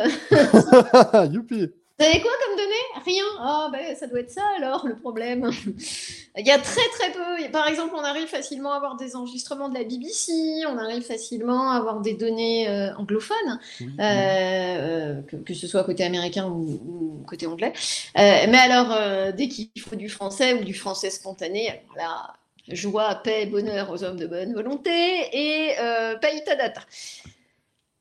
[1.32, 3.04] Youpi vous avez quoi comme données?
[3.04, 3.24] Rien.
[3.38, 5.50] Ah, ben ça doit être ça alors le problème.
[6.36, 7.50] Il y a très très peu.
[7.52, 10.32] Par exemple, on arrive facilement à avoir des enregistrements de la BBC,
[10.66, 16.02] on arrive facilement à avoir des données euh, anglophones, euh, euh, que, ce soit côté
[16.02, 17.72] américain ou, côté anglais.
[18.16, 22.32] mais alors, dès qu'il faut du français ou du français spontané, là,
[22.68, 24.90] joie, paix, bonheur aux hommes de bonne volonté
[25.32, 25.76] et
[26.20, 26.80] paye ta data.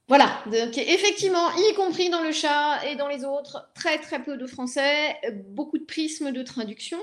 [0.09, 4.35] Voilà, donc effectivement, y compris dans le chat et dans les autres, très très peu
[4.37, 5.15] de français,
[5.47, 6.99] beaucoup de prismes de traduction,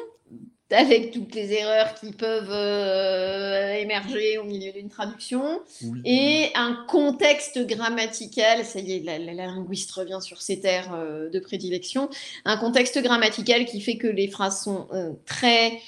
[0.71, 5.61] avec toutes les erreurs qui peuvent euh, émerger au milieu d'une traduction,
[6.05, 11.41] et un contexte grammatical, ça y est, la, linguiste revient sur ses terres euh, de
[11.41, 12.09] prédilection,
[12.45, 15.81] un contexte grammatical qui fait que les phrases sont euh, très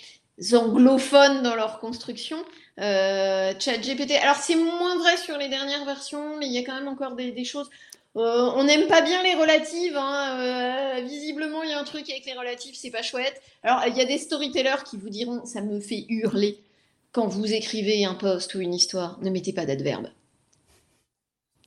[0.52, 2.38] anglophones dans leur construction,
[2.80, 4.12] euh, Chat GPT.
[4.22, 7.14] Alors c'est moins vrai sur les dernières versions, mais il y a quand même encore
[7.14, 7.68] des, choses.
[8.16, 9.96] Euh, on n'aime pas bien les relatives.
[9.96, 10.38] Hein.
[10.40, 13.40] Euh, visiblement, il y a un truc avec les relatives, c'est pas chouette.
[13.62, 16.58] Alors il y a des storytellers qui vous diront, ça me fait hurler
[17.12, 19.18] quand vous écrivez un post ou une histoire.
[19.20, 20.08] Ne mettez pas d'adverbe.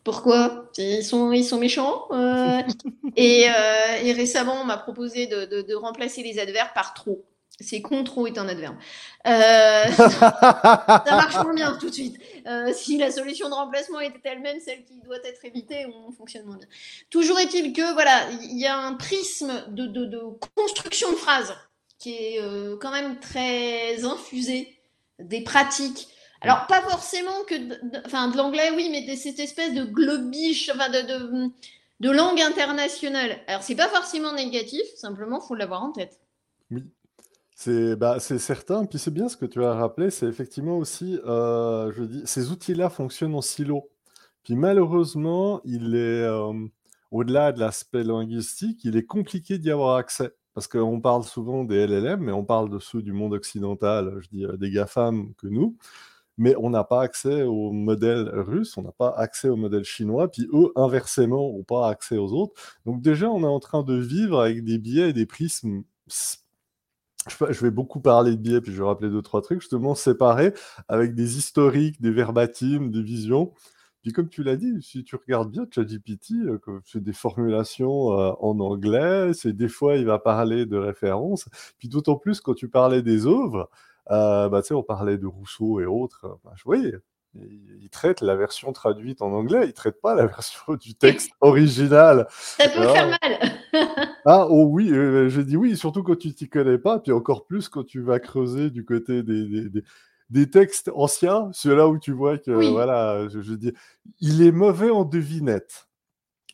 [0.04, 0.70] Pourquoi?
[0.78, 2.08] Ils sont, ils sont méchants.
[3.16, 3.48] et,
[4.12, 7.24] récemment, on m'a proposé de remplacer les adverbes par trop.
[7.62, 8.76] C'est contrôle est un adverbe.
[9.26, 12.18] Euh, ça marche moins bien tout de suite.
[12.48, 16.46] Euh, si la solution de remplacement était elle-même celle qui doit être évitée, on fonctionne
[16.46, 16.68] moins bien.
[17.10, 21.56] Toujours est-il que voilà, il y a un prisme de, construction de phrases
[21.98, 24.78] qui est euh, quand même très infusé,
[25.20, 26.10] des pratiques.
[26.42, 30.70] Alors pas forcément que, de, enfin de l'anglais oui, mais de cette espèce de globiche,
[30.74, 31.50] enfin de,
[32.02, 33.40] de langue internationale.
[33.48, 36.20] Alors c'est pas forcément négatif, simplement faut l'avoir en tête.
[36.70, 36.84] Oui.
[37.58, 41.20] C'est bah, c'est certain, puis c'est bien ce que tu as rappelé, c'est effectivement aussi,
[41.26, 43.90] euh, je dis, ces outils-là fonctionnent en silo.
[44.44, 46.54] Puis malheureusement, il est, euh,
[47.12, 50.34] au-delà de l'aspect linguistique, il est compliqué d'y avoir accès.
[50.54, 54.28] Parce qu'on parle souvent des LLM, mais on parle de ceux du monde occidental, je
[54.30, 55.78] dis, euh, des GAFAM que nous,
[56.38, 60.30] mais on n'a pas accès au modèle russe, on n'a pas accès au modèle chinois,
[60.32, 62.54] puis eux, inversement, n'ont pas accès aux autres.
[62.86, 65.84] Donc déjà, on est en train de vivre avec des biais et des prismes
[67.28, 70.54] je vais beaucoup parler de biais, puis je vais rappeler deux, trois trucs, justement séparés
[70.88, 73.54] avec des historiques, des verbatims, des visions.
[74.06, 78.34] Puis comme tu l'as dit, si tu regardes bien ChatGPT, euh, c'est des formulations euh,
[78.40, 81.50] en anglais, c'est des fois il va parler de références.
[81.80, 83.68] Puis d'autant plus quand tu parlais des œuvres,
[84.12, 86.38] euh, bah, on parlait de Rousseau et autres.
[86.44, 86.92] Bah, oui,
[87.82, 92.28] il traite la version traduite en anglais, il traite pas la version du texte original.
[92.30, 93.52] Ça peut faire mal.
[94.26, 97.46] ah oh oui, euh, je dis oui, surtout quand tu t'y connais pas, puis encore
[97.46, 99.70] plus quand tu vas creuser du côté des,
[100.30, 103.74] des, textes anciens, c'est là où tu vois que voilà, je, dis,
[104.20, 105.88] il est mauvais en devinette.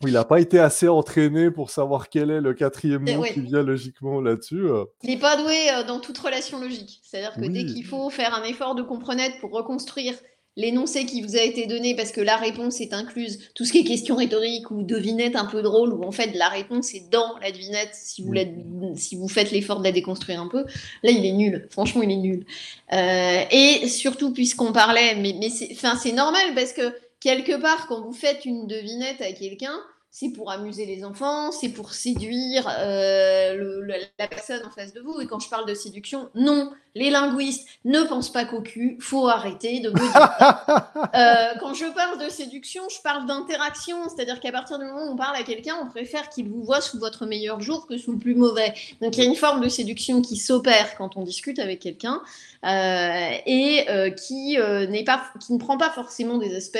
[0.03, 3.61] Il n'a pas été assez entraîné pour savoir quel est le quatrième mot qui vient
[3.61, 4.67] logiquement là-dessus.
[4.67, 4.85] Euh.
[5.03, 7.01] Il n'est pas doué euh, dans toute relation logique.
[7.03, 10.15] C'est-à-dire que dès qu'il faut faire un effort de comprenette pour reconstruire
[10.57, 13.79] l'énoncé qui vous a été donné parce que la réponse est incluse, tout ce qui
[13.79, 17.37] est question rhétorique ou devinette un peu drôle, où en fait la réponse est dans
[17.41, 18.95] la devinette, si vous, mm.
[18.95, 20.65] si vous faites l'effort de la déconstruire un peu,
[21.03, 22.45] là il est nul, franchement il est nul.
[22.93, 28.13] Euh, et surtout puisqu'on parlait, mais, mais c'est normal parce que quelque part quand vous
[28.13, 29.79] faites une devinette à quelqu'un,
[30.13, 33.87] c'est pour amuser les enfants, c'est pour séduire euh,
[34.19, 35.21] la personne en face de vous.
[35.21, 39.29] Et quand je parle de séduction, non, les linguistes ne pensent pas qu'au cul, faut
[39.29, 40.81] arrêter de me dire.
[41.13, 45.13] Euh, quand je parle de séduction, je parle d'interaction, c'est-à-dire qu'à partir du moment où
[45.13, 48.13] on parle à quelqu'un, on préfère qu'il vous voit sous votre meilleur jour que sous
[48.13, 48.73] le plus mauvais.
[49.01, 52.21] Donc il y a une forme de séduction qui s'opère quand on discute avec quelqu'un.
[52.63, 53.85] Euh, et
[54.15, 56.77] qui n'est pas, qui ne prend pas forcément des aspects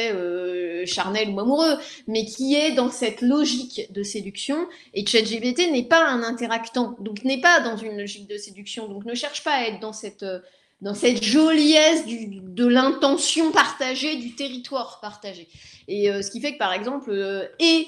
[0.85, 1.77] charnels ou amoureux,
[2.07, 4.67] mais qui est dans cette logique de séduction.
[4.93, 9.05] Et ChatGPT n'est pas un interactant, donc n'est pas dans une logique de séduction, donc
[9.05, 10.39] ne cherche pas à être dans cette, euh,
[10.81, 15.47] dans cette joliesse de l'intention partagée, du territoire partagé.
[15.87, 17.87] Et euh, ce qui fait que, par exemple, euh, et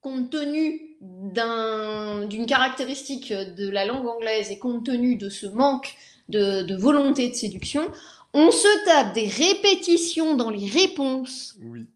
[0.00, 5.94] compte tenu d'une caractéristique de la langue anglaise et compte tenu de ce manque
[6.28, 7.88] de, de, volonté de séduction,
[8.34, 11.56] on se tape des répétitions dans les réponses.
[11.62, 11.86] Oui.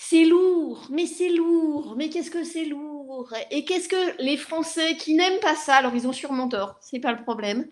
[0.00, 3.32] C'est lourd, mais c'est lourd, mais qu'est-ce que c'est lourd?
[3.50, 7.00] Et qu'est-ce que les Français qui n'aiment pas ça, alors ils ont sûrement tort, c'est
[7.00, 7.66] pas le problème,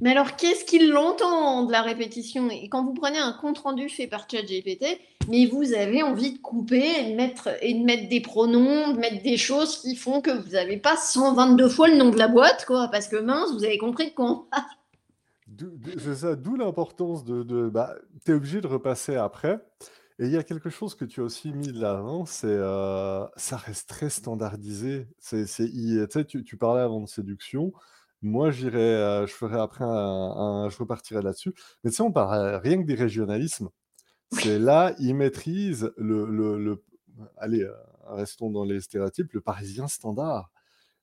[0.00, 2.48] mais alors, qu'est-ce qu'ils l'entendent, la répétition?
[2.48, 6.84] Et quand vous prenez un compte-rendu fait par ChatGPT, mais vous avez envie de couper
[7.00, 10.30] et de, mettre, et de mettre des pronoms, de mettre des choses qui font que
[10.30, 13.64] vous n'avez pas 122 fois le nom de la boîte, quoi, parce que mince, vous
[13.64, 14.46] avez compris de quoi
[15.98, 17.42] C'est ça, d'où l'importance de...
[17.42, 19.58] de bah, tu es obligé de repasser après.
[20.20, 23.24] Et il y a quelque chose que tu as aussi mis de l'avant, c'est euh,
[23.36, 25.08] ça reste très standardisé.
[25.18, 25.46] C'est,
[26.26, 27.72] tu, tu parlais avant de séduction.
[28.20, 31.54] Moi, j'irai, euh, je ferai après un, je repartirai là-dessus.
[31.82, 33.70] Mais tu sais, on parle rien que des régionalismes.
[34.32, 36.84] C'est là, ils maîtrisent le, le,
[37.38, 37.72] allez, euh,
[38.08, 40.50] restons dans les stéréotypes, le parisien standard.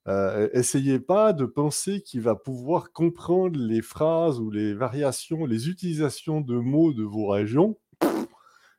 [0.08, 5.70] Euh, essayez pas de penser qu'il va pouvoir comprendre les phrases ou les variations, les
[5.70, 7.80] utilisations de mots de vos régions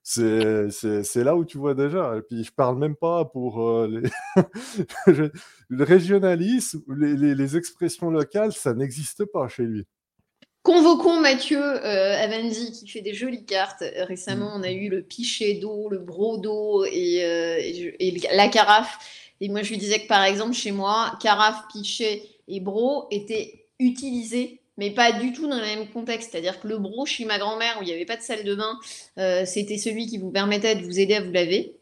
[0.09, 2.17] c'est là où tu vois déjà.
[2.17, 4.03] Et puis, je parle même pas pour euh,
[5.07, 9.85] le régionalisme, les, les, expressions locales, ça n'existe pas chez lui.
[10.63, 13.85] Convoquons Mathieu euh, qui fait des jolies cartes.
[14.07, 18.99] Récemment, on a eu le pichet d'eau, le brodo et, euh, et, la carafe.
[19.41, 23.67] Et moi, je lui disais que par exemple, chez moi, carafe, pichet et bro étaient
[23.79, 26.31] utilisés mais pas du tout dans le même contexte.
[26.31, 28.55] C'est-à-dire que le bro chez ma grand-mère, où il n'y avait pas de salle de
[28.55, 28.79] bain,
[29.19, 31.77] euh, c'était celui qui vous permettait de vous aider à vous laver.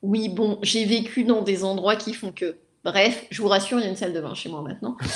[0.00, 2.56] Oui, bon, j'ai vécu dans des endroits qui font que.
[2.84, 4.96] Bref, je vous rassure, il y a une salle de bain chez moi maintenant.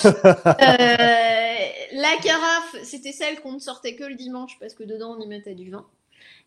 [0.46, 5.20] Euh, la carafe, c'était celle qu'on ne sortait que le dimanche parce que dedans on
[5.20, 5.86] y mettait du vin.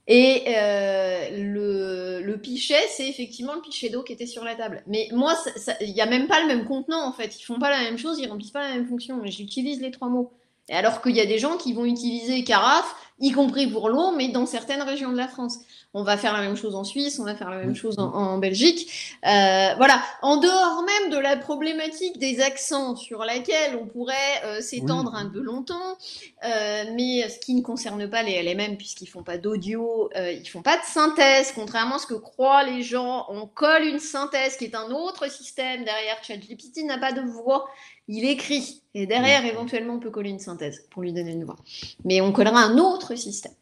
[0.08, 4.84] Et euh, le, le, pichet, c'est effectivement le pichet d'eau qui était sur la table.
[4.86, 5.34] Mais moi,
[5.80, 7.39] il n'y a même pas le même contenant en fait.
[7.39, 9.20] Ils font pas la même chose, ils remplissent pas la même fonction.
[9.22, 10.34] Mais j'utilise les trois mots.
[10.70, 14.11] Et alors qu'il y a des gens qui vont utiliser carafe, y compris pour l'eau,
[14.11, 15.59] mais dans certaines régions de la France.
[15.93, 18.38] On va faire la même chose en Suisse, on va faire la même chose en,
[18.38, 19.17] Belgique.
[19.26, 24.59] Euh, voilà, en dehors même de la problématique des accents sur laquelle on pourrait euh,
[24.59, 25.97] s'étendre un peu longtemps,
[26.43, 30.63] euh, mais ce qui ne concerne pas les LMM puisqu'ils font pas d'audio, ils font
[30.63, 33.26] pas de synthèse, contrairement à ce que croient les gens.
[33.30, 36.17] On colle une synthèse qui est un autre système derrière.
[36.24, 37.69] ChatGPT n'a pas de voix
[38.08, 38.84] il écrit.
[38.93, 41.58] Et derrière, éventuellement, on peut coller une synthèse pour lui donner une voix.
[42.06, 43.54] Mais on collera un autre système.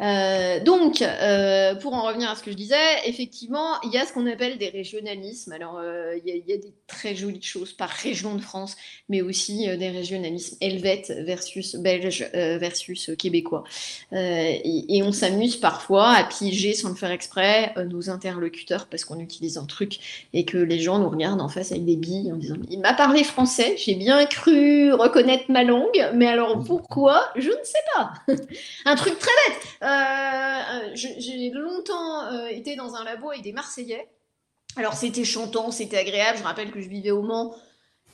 [0.00, 2.74] Euh, donc, euh, pour en revenir à ce que je disais,
[3.06, 5.52] effectivement, il y a ce qu'on appelle des régionalismes.
[5.52, 8.76] Alors, euh, il, y a, des très jolies choses par région de France,
[9.08, 13.64] mais aussi des régionalismes helvètes versus belges versus québécois.
[14.12, 19.20] Et, et, on s'amuse parfois à piéger, sans le faire exprès, nos interlocuteurs parce qu'on
[19.20, 22.36] utilise un truc et que les gens nous regardent en face avec des billes en
[22.36, 27.30] disant Il m'a parlé français, j'ai bien cru reconnaître ma langue, mais alors pourquoi?
[27.36, 28.12] Je ne sais pas.
[28.84, 29.83] un truc très bête.
[29.84, 34.08] Euh, j'ai longtemps euh, été dans un labo avec des Marseillais.
[34.76, 36.38] Alors c'était chantant, c'était agréable.
[36.38, 37.54] Je rappelle que je vivais au Mans.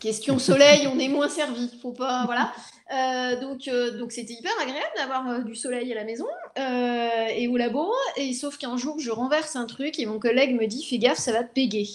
[0.01, 1.71] Question soleil, on est moins servi.
[1.81, 2.53] Faut pas, voilà.
[2.93, 7.93] Euh, donc donc c'était hyper agréable d'avoir du soleil à la maison et au labo.
[8.17, 11.19] Et sauf qu'un jour je renverse un truc et mon collègue me dit fais gaffe,
[11.19, 11.89] ça va te péguer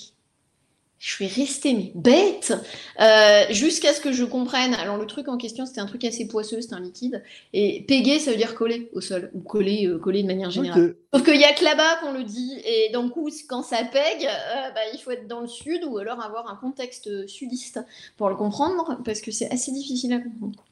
[0.97, 2.53] je suis restée bête
[3.01, 4.73] euh, jusqu'à ce que je comprenne.
[4.73, 7.21] Alors le truc en question, c'était un truc assez poisseux, c'était un liquide.
[7.53, 10.95] Et péguer, ça veut dire coller au sol ou coller, euh, coller de manière générale.
[11.13, 12.61] Sauf qu'il y a que là-bas qu'on le dit.
[12.65, 15.97] Et donc coup, quand ça pègue, euh, bah, il faut être dans le sud ou
[15.97, 17.79] alors avoir un contexte sudiste
[18.17, 20.63] pour le comprendre, parce que c'est assez difficile à comprendre.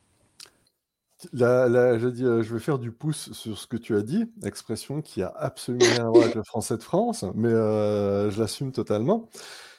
[1.32, 5.02] Là, je, dis, je vais faire du pouce sur ce que tu as dit, expression
[5.02, 9.30] qui a absolument rien à voir avec le français de France, mais je l'assume totalement.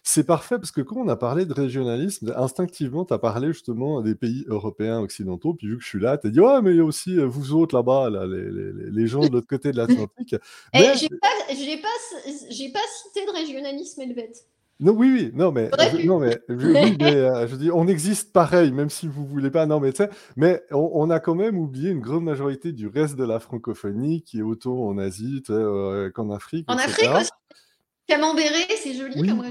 [0.07, 4.03] C'est parfait parce que quand on a parlé de régionalisme, instinctivement, tu as parlé justement
[4.03, 5.55] des pays européens occidentaux.
[5.55, 7.19] Puis vu que je suis là, tu as dit Ouais, mais il y a aussi
[7.19, 10.37] euh, vous autres là-bas, là, les, les, les, gens de l'autre côté de l'Atlantique.
[10.75, 10.95] Eh, mais...
[10.95, 11.89] J'ai pas, pas,
[12.29, 14.47] pas cité de régionalisme helvète.
[14.79, 17.87] Non, oui, oui, non, mais, je, non, mais, je, oui, mais euh, je dis, on
[17.87, 19.65] existe pareil, même si vous voulez pas.
[19.65, 23.17] Non, mais tu sais, mais on, a quand même oublié une grande majorité du reste
[23.17, 26.71] de la francophonie qui est autant en Asie euh, qu'en Afrique.
[26.71, 27.31] En Afrique aussi.
[28.07, 28.53] Camembert,
[28.83, 29.45] c'est joli comme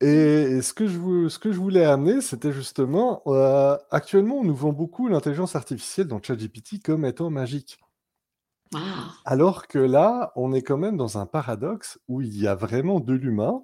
[0.00, 4.54] et, ce, que je, ce que je voulais amener, c'était justement, euh, actuellement, on nous
[4.54, 7.78] vend beaucoup l'intelligence artificielle dans ChatGPT comme étant magique.
[9.24, 12.98] Alors que là, on est quand même dans un paradoxe où il y a vraiment
[12.98, 13.62] de l'humain,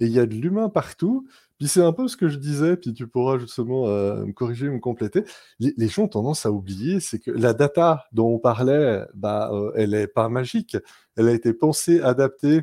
[0.00, 1.26] et il y a de l'humain partout.
[1.58, 4.68] Puis c'est un peu ce que je disais, puis tu pourras justement euh, me corriger,
[4.68, 5.24] me compléter.
[5.60, 9.72] Les, gens ont tendance à oublier, c'est que la data dont on parlait, bah, euh,
[9.76, 10.76] elle n'est pas magique.
[11.16, 12.62] Elle a été pensée, adaptée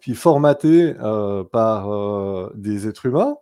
[0.00, 3.36] puis formaté euh, par euh, des êtres humains.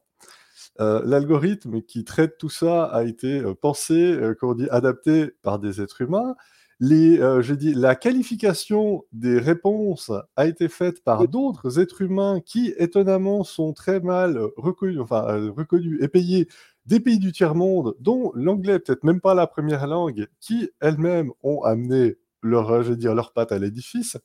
[0.81, 6.01] Euh, l'algorithme qui traite tout ça a été pensé, qu'on dit adapté par des êtres
[6.03, 6.35] humains.
[6.81, 14.01] La qualification des réponses a été faite par d'autres êtres humains qui, étonnamment, sont très
[14.01, 15.23] mal reconnus, enfin,
[15.57, 16.49] reconnus et payés
[16.87, 21.63] des pays du tiers-monde, dont l'anglais, peut-être même pas la première langue, qui elles-mêmes ont
[21.63, 24.19] amené leur, je leurs pattes à l'édifice.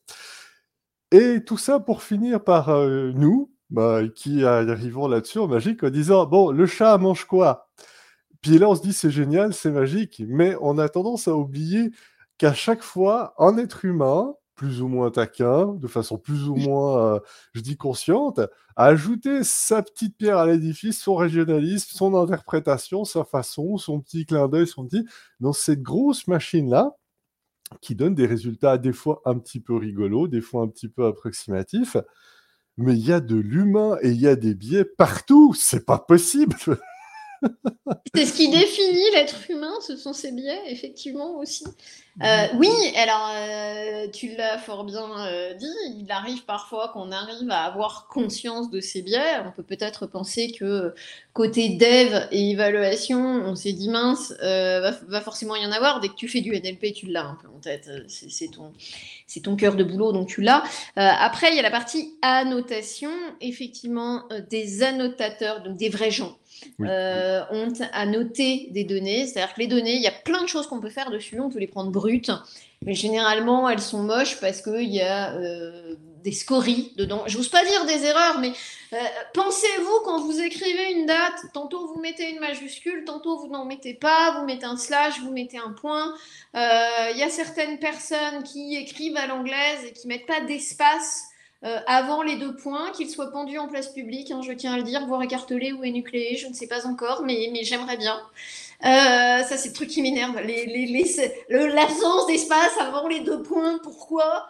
[1.12, 5.89] Et tout ça pour finir par euh, nous, bah, qui arrivons là-dessus en magique en
[5.89, 7.70] disant Bon, le chat mange quoi?
[8.41, 11.91] Puis là, on se dit C'est génial, c'est magique, mais on a tendance à oublier
[12.38, 17.16] qu'à chaque fois, un être humain, plus ou moins taquin, de façon plus ou moins,
[17.16, 17.20] euh,
[17.53, 18.39] je dis consciente,
[18.76, 24.26] a ajouté sa petite pierre à l'édifice, son régionalisme, son interprétation, sa façon, son petit
[24.26, 25.05] clin d'œil, son petit.
[25.39, 26.93] Dans cette grosse machine-là,
[27.82, 31.05] qui donne des résultats des fois un petit peu rigolos, des fois un petit peu
[31.05, 31.97] approximatifs,
[32.78, 35.99] mais il y a de l'humain et il y a des biais partout, c'est pas
[35.99, 36.55] possible.
[38.15, 41.63] C'est ce qui définit l'être humain, ce sont ses biais, effectivement aussi.
[42.21, 45.65] Euh, oui, alors euh, tu l'as fort bien euh, dit,
[45.97, 49.39] il arrive parfois qu'on arrive à avoir conscience de ses biais.
[49.45, 50.93] On peut peut-être penser que
[51.31, 56.01] côté dev et évaluation, on s'est dit mince, va, forcément y en avoir.
[56.01, 57.89] Dès que tu fais du NLP, tu l'as un peu en tête.
[58.07, 58.73] C'est ton,
[59.25, 60.63] c'est ton cœur de boulot, donc tu l'as.
[60.95, 66.37] après, il y a la partie annotation, effectivement, des annotateurs, donc des vrais gens.
[66.82, 69.28] Euh, ont à noter des données.
[69.28, 71.39] C'est-à-dire que les données, il y a plein de choses qu'on peut faire dessus.
[71.39, 72.32] On peut les prendre brutes,
[72.86, 77.24] mais généralement, elles sont moches parce qu'il y a euh, des scories dedans.
[77.28, 78.53] Je n'ose pas dire des erreurs, mais
[78.93, 78.97] euh,
[79.34, 83.93] pensez-vous quand vous écrivez une date, tantôt vous mettez une majuscule, tantôt vous n'en mettez
[83.93, 86.14] pas, vous mettez un slash, vous mettez un point.
[86.53, 91.28] Il y a certaines personnes qui écrivent à l'anglaise et qui mettent pas d'espace
[91.66, 94.78] euh, avant les deux points, qu'il soit pendu en place publique, hein, je tiens à
[94.78, 98.18] le dire, voire écartelé ou énucléé, je ne sais pas encore, mais, mais j'aimerais bien.
[98.86, 100.39] Euh, ça, c'est le truc qui m'énerve.
[101.49, 104.47] L'absence d'espace avant les deux points, pourquoi?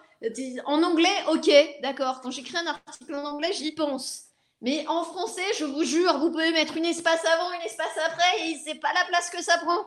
[0.66, 1.50] En anglais, ok,
[1.82, 2.22] d'accord.
[2.22, 4.26] Quand j'écris un article en anglais, j'y pense.
[4.62, 8.50] Mais en français, je vous jure, vous pouvez mettre une espace avant, une espace après,
[8.50, 9.86] et c'est pas la place que ça prend.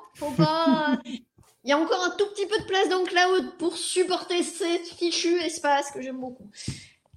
[1.64, 4.43] Il y a encore un tout petit peu de place dans le cloud pour supporter
[4.43, 6.51] ces fichus espaces que j'aime beaucoup.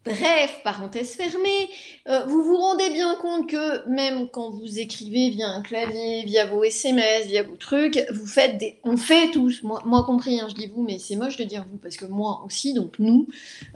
[0.06, 1.68] Bref, parenthèse fermée,
[2.08, 6.46] euh, vous vous rendez bien compte que même quand vous écrivez via un clavier, via
[6.46, 8.78] vos SMS, via vos trucs, vous faites des...
[8.84, 11.80] On fait tous, moi, compris, hein, je dis vous, mais c'est moche de dire vous,
[11.80, 13.28] parce que moi aussi, donc nous,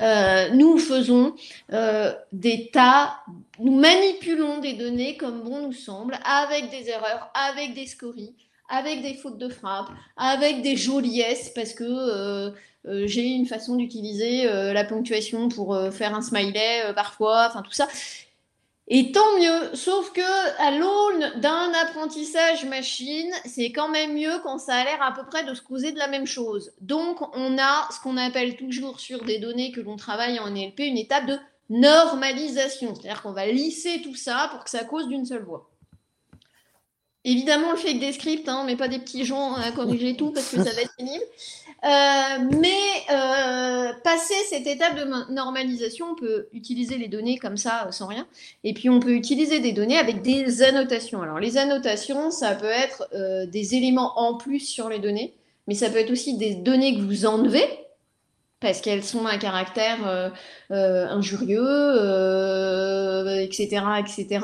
[0.01, 1.33] euh, nous faisons
[1.73, 3.21] euh, des tas,
[3.57, 8.35] nous manipulons des données comme bon nous semble, avec des erreurs, avec des scories,
[8.69, 12.53] avec des fautes de frappe, avec des joliesses, parce que
[12.87, 17.61] euh, j'ai une façon d'utiliser euh, la ponctuation pour euh, faire un smiley parfois, enfin
[17.61, 17.87] tout ça.
[18.91, 20.21] Et tant mieux, sauf que
[20.59, 25.23] à l'aune d'un apprentissage machine, c'est quand même mieux quand ça a l'air à peu
[25.29, 26.71] près de se causer de la même chose.
[26.81, 30.79] Donc on a ce qu'on appelle toujours sur des données que l'on travaille en NLP
[30.79, 31.37] une étape de
[31.69, 35.68] normalisation, c'est-à-dire qu'on va lisser tout ça pour que ça cause d'une seule voix.
[37.25, 40.15] Évidemment, on le fait avec des scripts, hein, mais pas des petits gens à corriger
[40.15, 41.23] tout parce que ça va être pénible.
[41.83, 42.77] Euh, mais
[43.09, 48.07] euh, passer cette étape de normalisation, on peut utiliser les données comme ça euh, sans
[48.07, 48.27] rien.
[48.65, 51.21] Et puis on peut utiliser des données avec des annotations.
[51.21, 53.07] Alors les annotations, ça peut être
[53.47, 55.33] des éléments en plus sur les données,
[55.67, 57.65] mais ça peut être aussi des données que vous enlevez
[58.59, 60.31] parce qu'elles sont à caractère
[60.69, 61.63] injurieux,
[63.41, 64.39] etc., etc.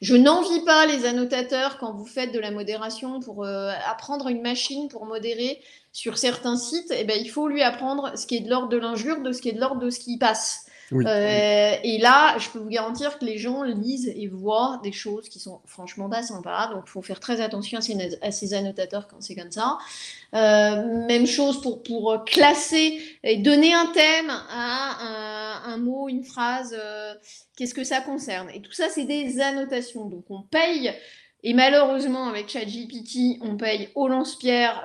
[0.00, 4.42] Je n'envie pas les annotateurs quand vous faites de la modération pour euh, apprendre une
[4.42, 5.60] machine pour modérer
[5.92, 6.92] sur certains sites.
[6.96, 9.42] Eh ben, il faut lui apprendre ce qui est de l'ordre de l'injure, de ce
[9.42, 10.66] qui est de l'ordre de ce qui passe.
[10.92, 15.28] Euh, et là, je peux vous garantir que les gens lisent et voient des choses
[15.28, 16.68] qui sont franchement pas sympas.
[16.68, 17.78] Donc, il faut faire très attention
[18.22, 19.78] à ces, annotateurs quand c'est comme ça.
[20.34, 26.74] Euh, même chose pour, pour classer et donner un thème à un, mot, une phrase.
[26.78, 27.14] Euh,
[27.56, 28.48] qu'est-ce que ça concerne?
[28.54, 30.06] Et tout ça, c'est des annotations.
[30.06, 30.92] Donc, on paye.
[31.48, 34.82] Et malheureusement, avec ChatGPT, on paye au lance-pierre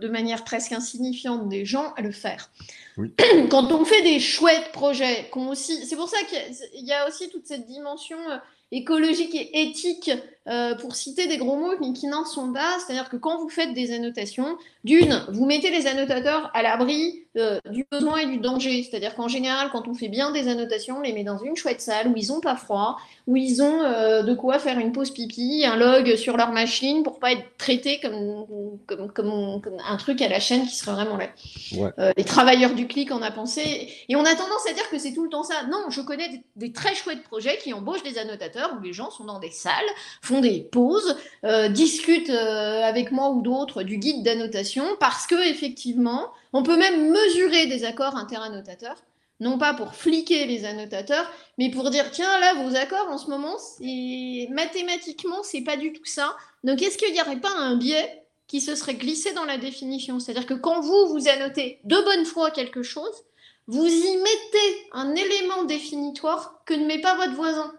[0.00, 2.50] de manière presque insignifiante des gens à le faire.
[3.50, 7.46] Quand on fait des chouettes projets, aussi, c'est pour ça qu'il y a aussi toute
[7.46, 8.38] cette dimension euh,
[8.72, 10.10] écologique et éthique,
[10.48, 12.78] euh, pour citer des gros mots, mais qui n'en sont pas.
[12.78, 17.60] C'est-à-dire que quand vous faites des annotations, d'une, vous mettez les annotateurs à l'abri euh,
[17.70, 18.82] du besoin et du danger.
[18.82, 21.82] C'est-à-dire qu'en général, quand on fait bien des annotations, on les met dans une chouette
[21.82, 25.10] salle où ils n'ont pas froid, où ils ont euh, de quoi faire une pause
[25.10, 28.46] pipi, un log sur leur machine pour pas être traités comme,
[28.86, 32.12] comme, comme, un truc à la chaîne qui serait vraiment là.
[32.16, 33.92] les travailleurs du clic en a pensé.
[34.08, 35.64] Et on a tendance à dire que c'est tout le temps ça.
[35.70, 39.10] Non, je connais des, des très chouettes projets qui embauchent des annotateurs où les gens
[39.10, 39.74] sont dans des salles,
[40.22, 45.48] font des pauses, euh, discutent euh, avec moi ou d'autres du guide d'annotation parce que
[45.48, 48.96] effectivement, on peut même mesurer des accords interannotateurs
[49.40, 53.30] non pas pour fliquer les annotateurs, mais pour dire tiens là vos accords en ce
[53.30, 56.36] moment, c'est mathématiquement c'est pas du tout ça.
[56.64, 60.18] Donc est-ce qu'il n'y aurait pas un biais qui se serait glissé dans la définition?
[60.18, 63.24] C'est-à-dire que quand vous vous annotez de bonne foi quelque chose,
[63.68, 67.72] vous y mettez un élément définitoire que ne met pas votre voisin.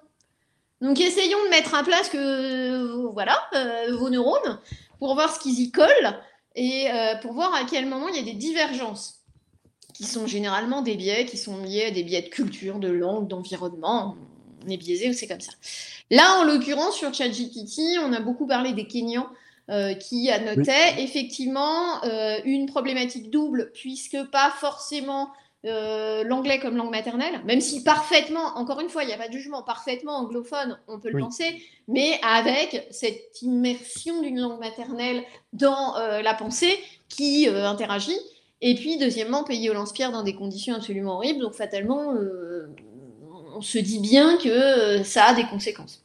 [0.82, 4.60] Donc essayons de mettre à place que euh, voilà euh, vos neurones
[5.00, 6.18] pour voir ce qu'ils y collent
[6.56, 9.20] et euh, pour voir à quel moment il y a des divergences
[9.94, 13.28] qui sont généralement des biais qui sont liés à des biais de culture, de langue,
[13.28, 14.16] d'environnement.
[14.66, 15.52] On est biaisé, c'est comme ça.
[16.10, 19.30] Là, en l'occurrence, sur ChatGPT, on a beaucoup parlé des Kenyans
[20.00, 22.02] qui annotaient effectivement
[22.44, 25.30] une problématique double, puisque pas forcément
[25.66, 29.28] euh, l'anglais comme langue maternelle, même si parfaitement, encore une fois, il n'y a pas
[29.28, 35.22] de jugement, parfaitement anglophone, on peut le penser, mais avec cette immersion d'une langue maternelle
[35.52, 36.80] dans euh, la pensée
[37.10, 38.18] qui euh, interagit.
[38.62, 42.14] Et puis, deuxièmement, payer au lance-pierre dans des conditions absolument horribles, donc fatalement,
[43.56, 46.04] on se dit bien que ça a des conséquences.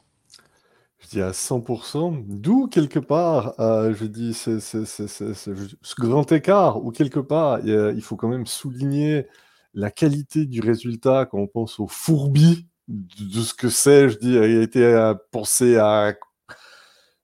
[0.99, 7.59] Je dis à 100%, d'où quelque part, je dis, ce grand écart, où quelque part,
[7.65, 9.27] il faut quand même souligner
[9.75, 14.37] la qualité du résultat quand on pense au fourbi de, ce que c'est, je dis,
[14.37, 16.15] a été pensé à,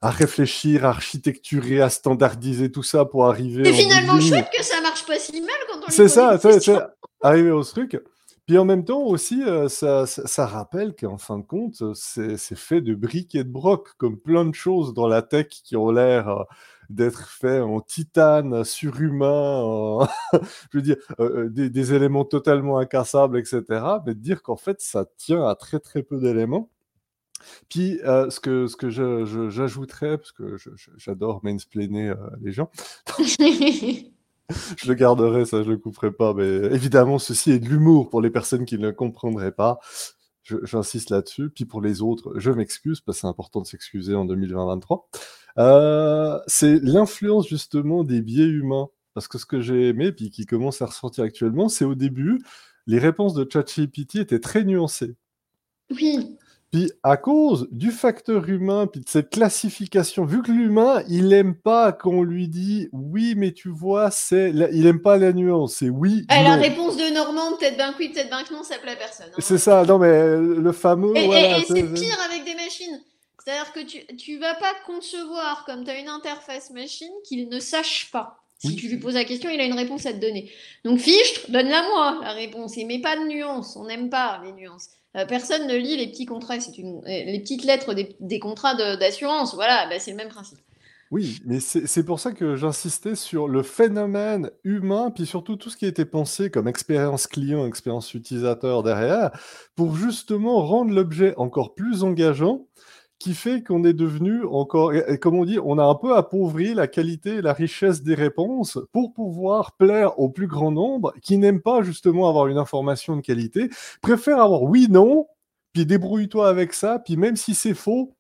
[0.02, 3.66] à réfléchir, à architecturer, à standardiser tout ça pour arriver.
[3.66, 6.74] C'est finalement chouette que ça marche pas si mal quand on C'est ça, c'est
[7.22, 8.00] arriver au truc.
[8.48, 12.82] Puis en même temps aussi, euh, ça, ça, rappelle qu'en fin de compte, c'est fait
[12.82, 16.28] de briques et de broc, comme plein de choses dans la tech qui ont l'air
[16.28, 16.44] euh,
[16.96, 20.08] d'être fait en titane surhumain,
[20.72, 23.64] je veux dire, euh, euh, des, éléments totalement incassables, etc.
[24.06, 26.70] Mais de dire qu'en fait, ça tient à très très peu d'éléments.
[27.70, 28.90] Puis, euh, ce que, ce que
[29.50, 30.58] j'ajouterais, parce que
[30.98, 32.70] j'adore mansplainer les gens,
[34.78, 38.22] je le garderai, ça je le couperai pas, mais évidemment, ceci est de l'humour pour
[38.22, 39.80] les personnes qui ne comprendraient pas.
[40.44, 41.50] J'insiste là-dessus.
[41.50, 45.08] Puis pour les autres, je m'excuse, parce que c'est important de s'excuser en 2023.
[45.58, 48.88] Euh, c'est l'influence justement des biais humains.
[49.14, 52.42] Parce que ce que j'ai aimé, puis qui commence à ressortir actuellement, c'est au début,
[52.88, 55.16] les réponses de ChatGPT étaient très nuancées.
[55.90, 56.38] Oui.
[56.72, 61.54] Puis à cause du facteur humain, puis de cette classification, vu que l'humain, il n'aime
[61.54, 65.90] pas qu'on lui dit oui, mais tu vois, c'est, il n'aime pas la nuance, c'est
[65.90, 66.26] oui.
[66.32, 69.28] Eh, la réponse de Normand, peut-être ben oui, peut-être ben non, ça plaît à personne.
[69.30, 69.40] Hein.
[69.40, 71.12] C'est ça, non mais le fameux.
[71.18, 73.02] Et, et c'est pire avec des machines.
[73.44, 77.60] C'est-à-dire que tu ne vas pas concevoir, comme tu as une interface machine, qu'il ne
[77.60, 78.38] sache pas.
[78.60, 80.52] Si tu lui poses la question, il a une réponse à te donner.
[80.86, 82.78] Donc fichtre, donne-la moi, la réponse.
[82.78, 83.76] Et met pas de nuances.
[83.76, 84.90] On n'aime pas les nuances.
[85.18, 87.00] Euh, personne ne lit les petits contrats, c'est une...
[87.00, 89.56] Euh, les petites lettres des, contrats d'assurance.
[89.56, 90.60] Voilà, bah, c'est le même principe.
[91.10, 95.76] Oui, mais c'est pour ça que j'insistais sur le phénomène humain, puis surtout tout ce
[95.76, 99.32] qui été pensé comme expérience client, expérience utilisateur derrière,
[99.76, 102.66] pour justement rendre l'objet encore plus engageant
[103.22, 104.92] qui fait qu'on est devenu encore,
[105.22, 108.80] comme on dit, on a un peu appauvri la qualité et la richesse des réponses
[108.92, 113.22] pour pouvoir plaire au plus grand nombre qui n'aiment pas justement avoir une information de
[113.22, 113.70] qualité,
[114.02, 115.28] préfèrent avoir oui, non,
[115.72, 118.16] puis débrouille-toi avec ça, puis même si c'est faux,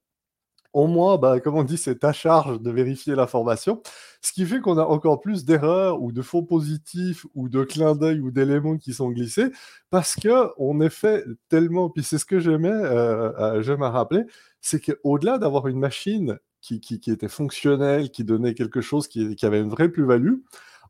[0.74, 3.82] au moins, bah, comme on dit, c'est ta charge de vérifier l'information.
[4.22, 7.95] Ce qui fait qu'on a encore plus d'erreurs ou de faux positifs ou de clins
[7.95, 9.51] d'œil ou d'éléments qui sont glissés
[9.89, 11.89] parce que on est fait tellement.
[11.89, 14.24] Puis c'est ce que j'aimais, euh, euh, j'aime à rappeler,
[14.61, 19.69] c'est qu'au-delà d'avoir une machine qui, était fonctionnelle, qui donnait quelque chose qui, avait une
[19.69, 20.36] vraie plus-value,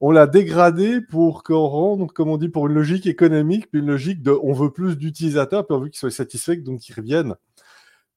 [0.01, 3.87] on l'a dégradé pour qu'on rende, comme on dit, pour une logique économique, puis une
[3.87, 7.35] logique de on veut plus d'utilisateurs, puis on veut qu'ils soient satisfaits, donc qu'ils reviennent.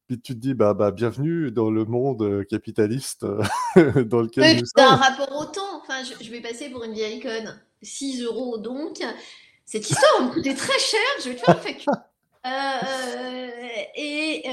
[0.07, 3.43] Puis tu te dis, bah, bah, bienvenue dans le monde euh, capitaliste euh,
[4.05, 4.85] dans lequel nous sommes.
[4.85, 5.81] un rapport au temps.
[5.83, 7.59] Enfin, je, vais passer pour une vieille conne.
[7.81, 9.03] 6 euros donc.
[9.65, 11.01] Cette histoire me coûter très cher.
[11.23, 11.93] Je vais te faire une facture.
[12.47, 13.47] Euh,
[13.97, 14.45] et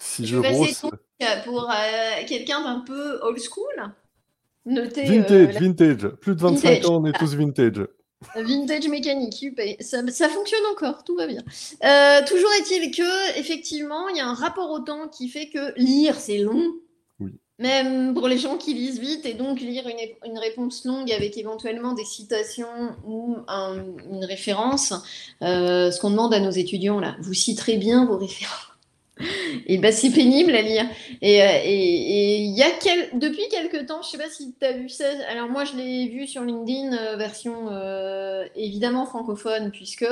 [0.00, 0.94] si je vais passer donc
[1.44, 1.70] pour
[2.26, 3.92] quelqu'un d'un peu old school.
[4.66, 6.08] Notez, vintage, vintage.
[6.20, 7.86] Plus de 25 ans, on est tous vintage.
[8.36, 9.46] Vintage mécanique,
[9.80, 11.42] ça, ça, fonctionne encore, tout va bien.
[11.84, 15.78] Euh, toujours est-il que, effectivement, il y a un rapport au temps qui fait que
[15.78, 16.74] lire, c'est long.
[17.20, 17.32] Oui.
[17.58, 21.38] Même pour les gens qui lisent vite, et donc lire une, une réponse longue avec
[21.38, 24.92] éventuellement des citations ou une référence,
[25.42, 28.73] euh, ce qu'on demande à nos étudiants là, vous citerez bien vos références
[29.66, 30.86] et bah, c'est pénible à lire.
[31.22, 33.10] Et euh, il y a quel...
[33.18, 35.04] depuis quelques temps, je sais pas si tu as vu ça.
[35.30, 40.06] Alors moi, je l'ai vu sur LinkedIn, euh, version euh, évidemment francophone, puisque,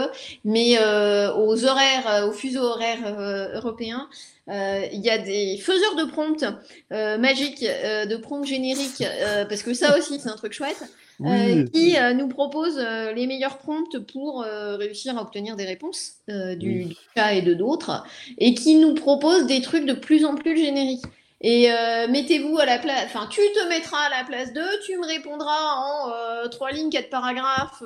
[0.44, 4.08] mais aux horaires, aux fuseaux horaires européens,
[4.48, 6.44] il y a des faiseurs de prompts
[6.90, 9.04] magiques, de prompts génériques,
[9.48, 10.82] parce que ça aussi, c'est un truc chouette.
[11.24, 16.14] Euh, qui euh, nous propose euh, les meilleurs prompts pour réussir à obtenir des réponses
[16.28, 18.04] du, cas et de d'autres,
[18.38, 21.04] et qui nous propose des trucs de plus en plus génériques.
[21.44, 21.68] Et
[22.08, 25.74] mettez-vous à la place, enfin, tu te mettras à la place d'eux, tu me répondras
[25.74, 27.82] en trois lignes, quatre paragraphes,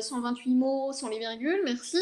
[0.00, 2.00] 128 mots, sans les virgules, merci.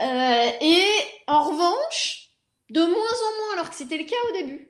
[0.00, 0.84] et
[1.26, 2.30] en revanche,
[2.68, 4.69] de moins en moins, alors que c'était le cas au début,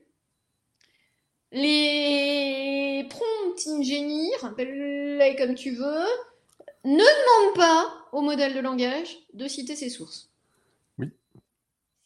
[1.52, 6.06] les prompt engineers, appelle-les comme tu veux,
[6.84, 10.30] ne demandent pas au modèle de langage de citer ses sources.
[10.98, 11.08] Oui.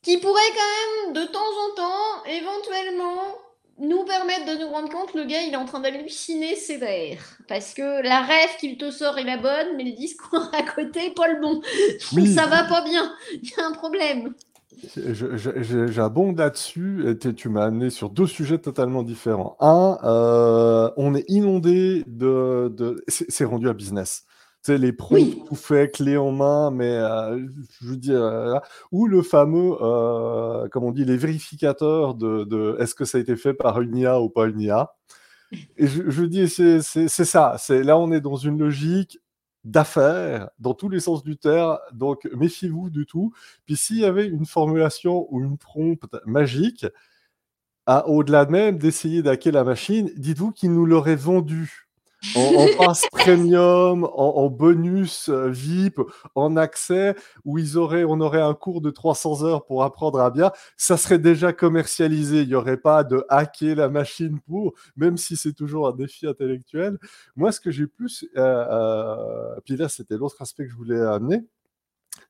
[0.03, 3.38] Qui pourrait quand même, de temps en temps, éventuellement,
[3.78, 7.74] nous permettre de nous rendre compte le gars il est en train d'halluciner sévère parce
[7.74, 11.28] que la rêve qu'il te sort est la bonne mais le discours à côté pas
[11.28, 11.61] le bon
[12.12, 12.32] oui.
[12.32, 14.32] ça va pas bien il y a un problème
[15.89, 17.16] J'abonde là-dessus.
[17.37, 19.57] Tu m'as amené sur deux sujets totalement différents.
[19.61, 22.72] Un, euh, on est inondé de.
[22.77, 24.25] de c'est rendu à business.
[24.64, 27.39] Tu sais, les prompts tout fait, clé en main, mais euh,
[27.83, 28.59] je veux dire, euh,
[28.93, 29.77] ou le fameux,
[30.70, 33.97] comme on dit, les vérificateurs de, de est-ce que ça a été fait par une
[33.97, 34.95] IA ou pas une IA.
[35.77, 37.57] Et je, je dis, c'est ça.
[37.68, 39.18] Là, on est dans une logique
[39.64, 43.32] d'affaires dans tous les sens du terme, donc méfiez-vous du tout.
[43.66, 46.86] Puis s'il y avait une formulation ou une prompte magique,
[48.06, 51.84] au-delà même d'essayer d'hacker la machine, dites-vous qu'il nous l'aurait vendu
[52.35, 56.01] en, passe premium, en, bonus euh, VIP,
[56.35, 57.14] en accès,
[57.45, 60.97] où ils auraient, on aurait un cours de 300 heures pour apprendre à bien, ça
[60.97, 62.43] serait déjà commercialisé.
[62.43, 66.27] Il n'y aurait pas de hacker la machine pour, même si c'est toujours un défi
[66.27, 66.99] intellectuel.
[67.37, 71.01] Moi, ce que j'ai plus, euh, euh, puis là, c'était l'autre aspect que je voulais
[71.01, 71.45] amener,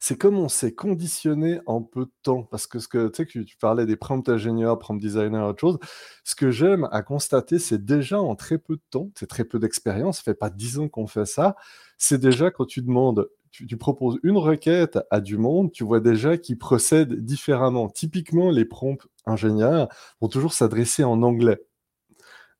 [0.04, 2.42] c'est comme on s'est conditionné en peu de temps.
[2.42, 5.78] Parce que ce que tu tu parlais des prompt ingénieurs, prompt designers, autre chose.
[6.24, 9.58] Ce que j'aime à constater, c'est déjà en très peu de temps, c'est très peu
[9.58, 11.56] d'expérience, ça fait pas dix ans qu'on fait ça.
[11.96, 16.36] C'est déjà quand tu demandes, tu, proposes une requête à du monde, tu vois déjà
[16.36, 17.88] qu'ils procèdent différemment.
[17.88, 19.88] Typiquement, les prompts ingénieurs
[20.20, 21.62] vont toujours s'adresser en anglais.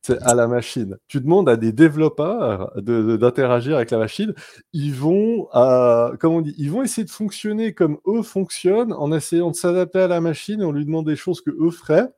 [0.04, 0.98] C'est à la machine.
[1.08, 4.34] Tu demandes à des développeurs d'interagir avec la machine.
[4.74, 9.50] Ils vont, euh, on dit, ils vont essayer de fonctionner comme eux fonctionnent en essayant
[9.50, 12.12] de s'adapter à la machine et on lui demande des choses que eux feraient,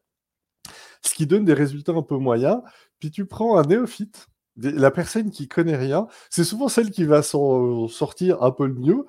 [1.00, 2.60] ce qui donne des résultats un peu moyens.
[2.98, 4.26] Puis tu prends un néophyte,
[4.56, 8.74] la personne qui connaît rien, c'est souvent celle qui va s'en sortir un peu le
[8.74, 9.06] mieux.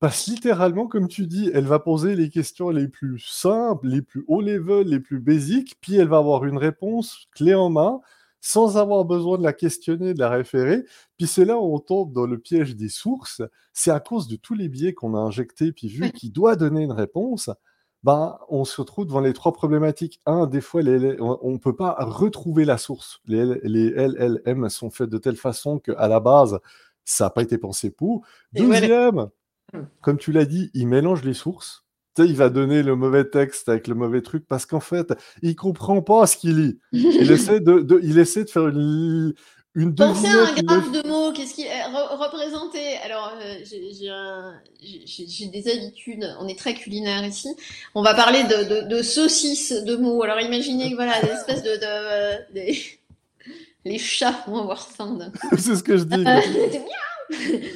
[0.00, 4.24] Parce littéralement, comme tu dis, elle va poser les questions les plus simples, les plus
[4.28, 8.00] haut level, les plus basiques, puis elle va avoir une réponse clé en main
[8.40, 10.84] sans avoir besoin de la questionner, de la référer.
[11.16, 13.42] Puis c'est là où on tombe dans le piège des sources.
[13.72, 16.82] C'est à cause de tous les biais qu'on a injectés, puis vu qu'il doit donner
[16.82, 17.50] une réponse,
[18.04, 20.20] ben, on se retrouve devant les trois problématiques.
[20.24, 20.82] Un, des fois,
[21.20, 23.20] on ne peut pas retrouver la source.
[23.26, 26.60] Les, les, LLM sont faits de telle façon qu'à la base,
[27.04, 28.24] ça n'a pas été pensé pour.
[28.52, 29.28] Deuxième,
[29.72, 29.82] hmm.
[30.00, 31.84] comme tu l'as dit, il mélange les sources
[32.24, 36.02] il va donner le mauvais texte avec le mauvais truc parce qu'en fait, il comprend
[36.02, 36.78] pas ce qu'il lit.
[36.92, 39.34] Il essaie de, il essaie de faire une,
[39.74, 45.70] une Pensez à un graphe de mots, qu'est-ce qui est représenté Alors, euh, j'ai des
[45.70, 47.48] habitudes, on est très culinaire ici.
[47.94, 50.22] On va parler de, de, saucisses de mots.
[50.24, 51.76] Alors, imaginez que voilà, des espèces de.
[51.76, 52.74] de
[53.84, 55.16] les chats vont avoir faim
[55.56, 56.24] c'est ce que je dis.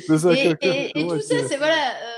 [0.07, 1.75] c'est ça, et, et, et tout ça, c'est voilà.
[1.75, 2.12] Euh,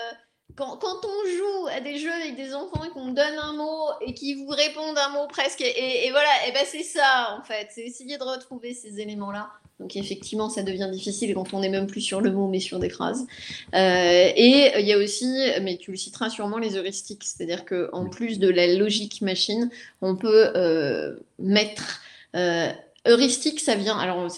[0.56, 4.14] quand, on joue à des jeux avec des enfants et qu'on donne un mot et
[4.14, 7.82] qu'ils vous répondent un mot presque, et, voilà, et ben c'est ça en fait, c'est
[7.82, 9.50] essayer de retrouver ces éléments-là.
[9.80, 12.78] Donc effectivement, ça devient difficile quand on n'est même plus sur le mot, mais sur
[12.78, 13.26] des phrases.
[13.74, 15.26] Euh, et il y a aussi,
[15.62, 20.14] mais tu le citeras sûrement, les heuristiques, c'est-à-dire qu'en plus de la logique machine, on
[20.14, 22.02] peut euh, mettre
[22.36, 22.70] euh,
[23.06, 23.98] Heuristique, ça vient.
[23.98, 24.28] Alors,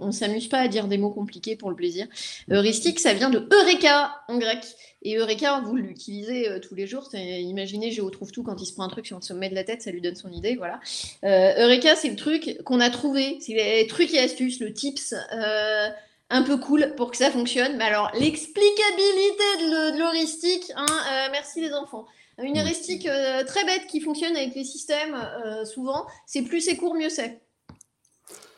[0.00, 2.06] on ne s'amuse pas à dire des mots compliqués pour le plaisir.
[2.50, 4.64] Heuristique, ça vient de Eureka en grec.
[5.02, 7.08] Et Eureka, vous l'utilisez euh, tous les jours.
[7.14, 9.62] Imaginez, je retrouve tout quand il se prend un truc sur le sommet de la
[9.62, 10.56] tête, ça lui donne son idée.
[10.56, 10.80] Voilà.
[11.24, 13.38] Euh, Eureka, c'est le truc qu'on a trouvé.
[13.40, 15.14] C'est les trucs et astuces, le tips.
[15.32, 15.88] Euh,
[16.30, 17.78] un peu cool pour que ça fonctionne.
[17.78, 20.84] Mais alors, l'explicabilité de l'heuristique, hein,
[21.32, 22.04] merci les enfants.
[22.36, 23.08] Une heuristique
[23.46, 25.16] très bête qui fonctionne avec les systèmes
[25.64, 27.40] souvent, c'est plus c'est court, mieux c'est.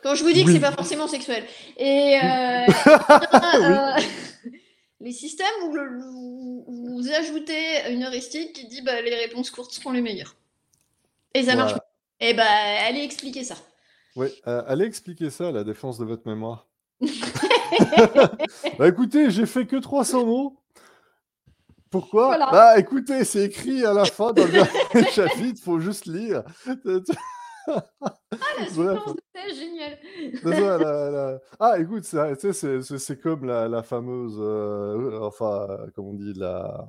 [0.03, 1.43] Quand je vous dis que c'est pas forcément sexuel.
[1.77, 2.17] Et
[4.99, 10.01] les systèmes où, vous ajoutez une heuristique qui dit bah, les réponses courtes seront les
[10.01, 10.35] meilleures.
[11.33, 11.73] Et ça marche.
[12.19, 12.43] Et eh bah,
[12.87, 13.55] allez expliquer ça.
[14.15, 16.67] Oui, euh, allez expliquer ça à la défense de votre mémoire.
[18.77, 20.57] bah écoutez, j'ai fait que 300 mots.
[21.89, 22.37] Pourquoi?
[22.37, 26.43] Bah écoutez, c'est écrit à la fin dans le chapitre, il faut juste lire.
[27.67, 27.83] Ah,
[28.57, 29.99] la de génial.
[31.59, 36.87] Ah, écoute, c'est comme la, fameuse, euh, enfin, comme on dit, la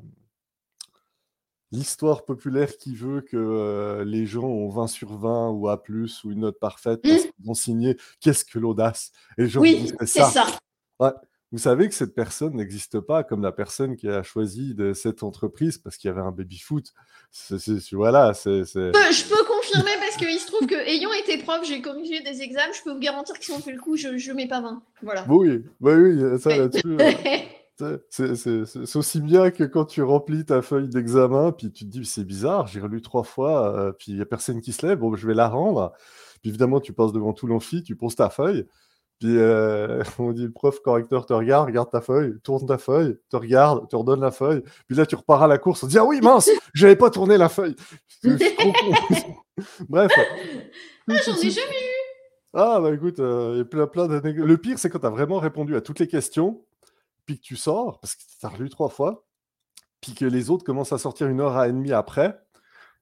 [1.72, 6.30] l'histoire populaire qui veut que euh, les gens ont 20 sur 20 ou A+, ou
[6.30, 7.30] une note parfaite parce mmh.
[7.30, 10.46] qu'ils ont signé «Qu'est-ce que l'audace?» Et Oui, c'est ça.
[11.00, 11.12] Ouais.
[11.50, 15.22] Vous savez que cette personne n'existe pas comme la personne qui a choisi de cette
[15.22, 16.92] entreprise parce qu'il y avait un baby-foot.
[17.92, 18.64] Voilà, c'est...
[18.64, 22.72] Je peux confirmer parce qu'il se trouve que, ayant été prof, j'ai corrigé des examens,
[22.72, 24.82] je peux vous garantir que si on fait le coup, je ne mets pas 20.
[25.02, 25.24] Voilà.
[25.28, 26.96] Oui, bah oui, ça là-dessus.
[27.80, 32.04] Euh, c'est aussi bien que quand tu remplis ta feuille d'examen, puis tu te dis
[32.04, 34.98] c'est bizarre, j'ai relu trois fois, euh, puis il n'y a personne qui se lève,
[34.98, 35.92] bon, je vais la rendre.
[36.40, 38.66] Puis évidemment, tu passes devant tout l'amphi, tu poses ta feuille,
[39.22, 43.18] puis euh, on dit le prof correcteur te regarde, regarde ta feuille, tourne ta feuille,
[43.30, 44.62] te regarde, te redonne la feuille.
[44.88, 47.38] Puis là, tu repars à la course, on dit ah oui mince, j'avais pas tourné
[47.38, 47.76] la feuille.
[49.88, 50.10] Bref.
[51.08, 51.92] Ah, j'en ai jamais eu.
[52.52, 55.76] Ah bah écoute, euh, a plein, plein Le pire, c'est quand tu as vraiment répondu
[55.76, 56.64] à toutes les questions,
[57.24, 59.24] puis que tu sors, parce que tu as relu trois fois,
[60.00, 62.40] puis que les autres commencent à sortir une heure et demie après.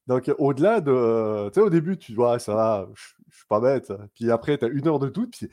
[0.06, 1.48] Donc, au-delà de.
[1.48, 3.92] Tu sais, au début, tu vois, ça va, je suis pas bête.
[4.14, 5.48] Puis après, tu as une heure de doute, puis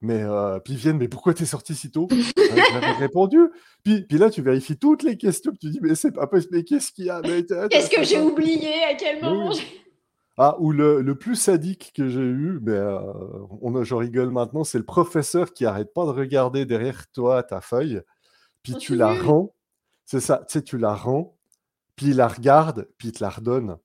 [0.00, 2.08] mais euh, puis ils viennent, mais pourquoi t'es sorti si tôt?
[2.36, 3.38] J'avais répondu.
[3.82, 5.52] Puis, puis là, tu vérifies toutes les questions.
[5.60, 6.56] Tu dis, mais c'est pas possible.
[6.56, 7.20] Mais qu'est-ce qu'il y a?
[7.22, 8.84] Qu'est-ce que j'ai oublié?
[8.84, 9.52] À quel moment
[10.36, 13.00] Ah, ou le, le, plus sadique que j'ai eu, mais euh,
[13.60, 17.60] on, je rigole maintenant, c'est le professeur qui arrête pas de regarder derrière toi ta
[17.60, 18.00] feuille,
[18.62, 19.52] puis tu la rends.
[20.04, 21.36] C'est ça, tu sais, tu la rends,
[21.96, 23.76] puis il la regarde, puis il te la redonne.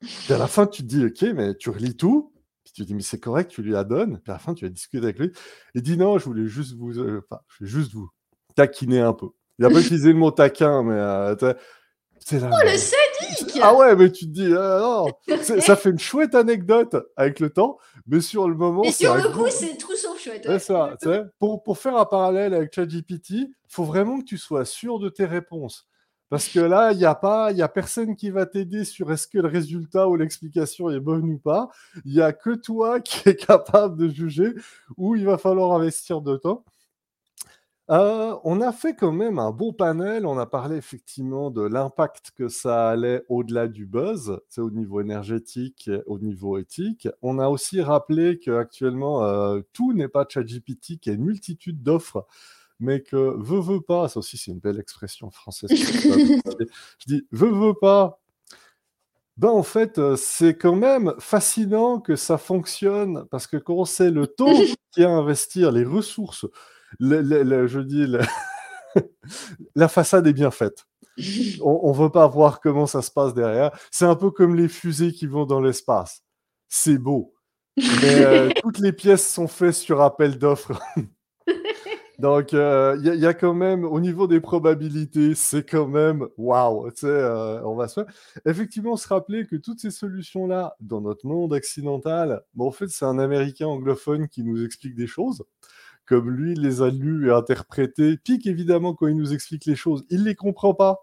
[0.00, 2.32] Puis à la fin, tu te dis, ok, mais tu relis tout,
[2.78, 4.20] tu dis, mais c'est correct, tu lui la donnes.
[4.22, 5.32] Puis à la fin, tu vas discuter avec lui.
[5.74, 8.08] Il dit, non, je voulais juste vous, euh, enfin, je vais juste vous
[8.54, 9.28] taquiner un peu.
[9.58, 11.34] Il n'a pas utilisé le mot taquin, mais euh,
[12.20, 12.50] c'est là.
[12.52, 16.34] Oh, le sadique Ah ouais, mais tu te dis, ah, non, ça fait une chouette
[16.34, 18.82] anecdote avec le temps, mais sur le moment.
[18.82, 20.58] Mais sur le coup, c'est tout sauf chouette.
[20.58, 20.96] Ça,
[21.38, 25.08] pour, pour faire un parallèle avec ChatGPT, il faut vraiment que tu sois sûr de
[25.08, 25.88] tes réponses.
[26.30, 29.48] Parce que là, il n'y a a personne qui va t'aider sur est-ce que le
[29.48, 31.70] résultat ou l'explication est bonne ou pas.
[32.04, 34.54] Il n'y a que toi qui est capable de juger
[34.96, 36.64] où il va falloir investir de temps.
[37.90, 40.26] Euh, on a fait quand même un bon panel.
[40.26, 45.00] On a parlé effectivement de l'impact que ça allait au-delà du buzz, c'est au niveau
[45.00, 47.08] énergétique, au niveau éthique.
[47.22, 51.82] On a aussi rappelé qu'actuellement, euh, tout n'est pas ChatGPT, qu'il y a une multitude
[51.82, 52.26] d'offres
[52.80, 55.70] mais que veut, veut pas, ça aussi c'est une belle expression française.
[55.72, 58.20] je dis veut, veut pas.
[59.36, 63.84] Ben en fait, euh, c'est quand même fascinant que ça fonctionne parce que quand on
[63.84, 64.52] sait le temps
[64.90, 66.46] qu'il y a à investir, les ressources,
[67.00, 68.06] je dis
[69.74, 70.86] la façade est bien faite.
[71.62, 73.76] On ne veut pas voir comment ça se passe derrière.
[73.90, 76.22] C'est un peu comme les fusées qui vont dans l'espace.
[76.68, 77.34] C'est beau.
[77.76, 80.80] Mais euh, toutes les pièces sont faites sur appel d'offres.
[82.18, 86.90] Donc, euh, il y, a quand même, au niveau des probabilités, c'est quand même waouh.
[87.04, 88.00] Euh, on va se
[88.44, 93.04] Effectivement, se rappeler que toutes ces solutions-là, dans notre monde occidental, bon, en fait, c'est
[93.04, 95.44] un Américain anglophone qui nous explique des choses,
[96.06, 98.16] comme lui les a lues et interprétées.
[98.16, 100.98] Pique, évidemment, quand il nous explique les choses, il ne les comprend pas,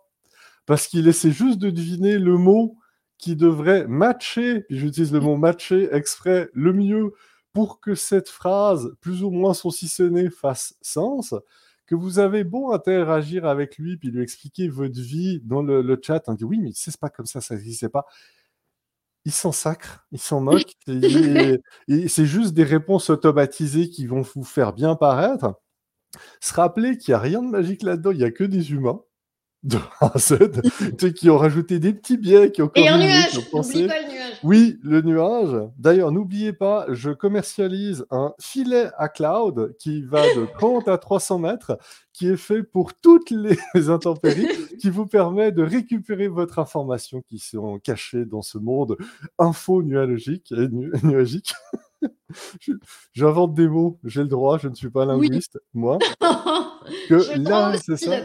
[0.66, 2.78] parce qu'il essaie juste de deviner le mot
[3.18, 7.14] qui devrait matcher, puis j'utilise le mot matcher exprès, le mieux
[7.56, 11.34] pour que cette phrase, plus ou moins saucissonnée, fasse sens,
[11.88, 16.22] que vous avez beau interagir avec lui puis lui expliquer votre vie dans le, chat,
[16.28, 18.06] on dit oui, mais c'est pas comme ça, ça n'existe pas.
[19.24, 20.74] Il s'en sacre, il s'en moque.
[20.88, 25.54] c'est juste des réponses automatisées qui vont vous faire bien paraître.
[26.42, 29.00] Se rappeler qu'il n'y a rien de magique là-dedans, il n'y a que des humains
[29.64, 30.62] de A à Z,
[31.16, 34.15] qui ont rajouté des petits biais, qui ont Et un nuage, n'oublie pas le nuage.
[34.46, 35.58] Oui, le nuage.
[35.80, 41.40] D'ailleurs, n'oubliez pas, je commercialise un filet à cloud qui va de 30 à 300
[41.40, 41.80] mètres,
[42.14, 43.58] qui est fait pour toutes les
[43.90, 44.48] intempéries,
[44.80, 48.98] qui vous permet de récupérer votre information qui sont cachées dans ce monde
[49.40, 50.54] info-nuagique.
[51.04, 51.56] nuagique.
[53.14, 55.98] J'invente des mots, j'ai le droit, je ne suis pas linguiste, moi.
[57.10, 58.22] que là, c'est ça.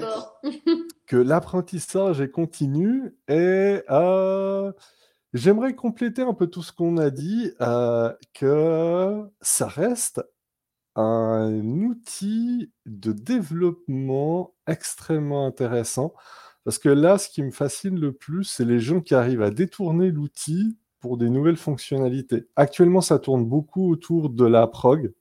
[1.06, 4.70] que l'apprentissage est continu et euh,
[5.34, 10.22] j'aimerais compléter un peu tout ce qu'on a dit, euh, que ça reste
[10.96, 16.14] un outil de développement extrêmement intéressant.
[16.64, 19.50] Parce que là, ce qui me fascine le plus, c'est les gens qui arrivent à
[19.50, 22.46] détourner l'outil pour des nouvelles fonctionnalités.
[22.56, 25.12] Actuellement, ça tourne beaucoup autour de la prog,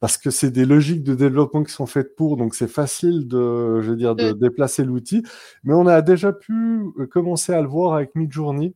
[0.00, 3.80] parce que c'est des logiques de développement qui sont faites pour, donc c'est facile de,
[3.80, 5.22] je veux dire, de déplacer l'outil.
[5.64, 6.52] Mais on a déjà pu
[6.98, 8.74] euh, commencer à le voir avec Midjourney,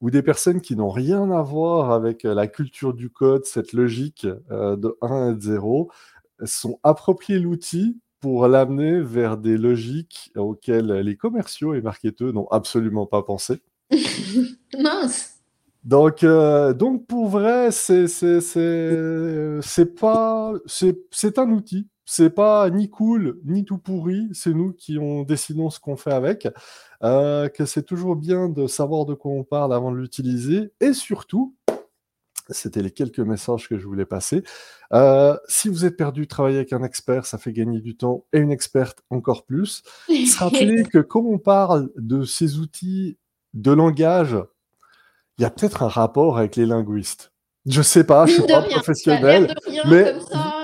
[0.00, 3.72] où des personnes qui n'ont rien à voir avec euh, la culture du code, cette
[3.72, 5.90] logique euh, de 1 et de 0,
[6.44, 13.06] sont appropriés l'outil pour l'amener vers des logiques auxquelles les commerciaux et marketeurs n'ont absolument
[13.06, 13.60] pas pensé.
[14.78, 15.40] Mince.
[15.84, 18.06] Donc, euh, donc pour vrai, c'est
[19.98, 21.88] pas c'est un outil.
[22.12, 24.30] C'est pas ni cool ni tout pourri.
[24.32, 26.48] C'est nous qui ont décidé ce qu'on fait avec.
[27.04, 30.92] Euh, que c'est toujours bien de savoir de quoi on parle avant de l'utiliser et
[30.92, 31.54] surtout.
[32.48, 34.42] C'était les quelques messages que je voulais passer.
[34.92, 38.40] Euh, si vous êtes perdu, travailler avec un expert, ça fait gagner du temps et
[38.40, 39.84] une experte encore plus.
[40.08, 43.18] Se rappeler que quand on parle de ces outils
[43.54, 44.36] de langage,
[45.38, 47.30] il y a peut-être un rapport avec les linguistes.
[47.66, 49.54] Je sais pas, je suis pas professionnel,
[49.88, 50.14] mais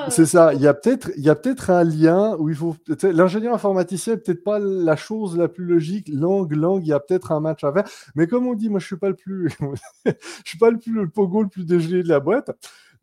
[0.09, 0.55] c'est ça.
[0.55, 2.77] Il y a peut-être, il y a peut-être un lien où il faut.
[3.03, 6.09] L'ingénieur informaticien n'est peut-être pas la chose la plus logique.
[6.13, 7.85] Langue, langue, il y a peut-être un match à faire.
[8.15, 9.49] Mais comme on dit, moi, je suis pas le plus,
[10.07, 10.13] je
[10.45, 12.51] suis pas le plus le pogo le plus dégelé de la boîte.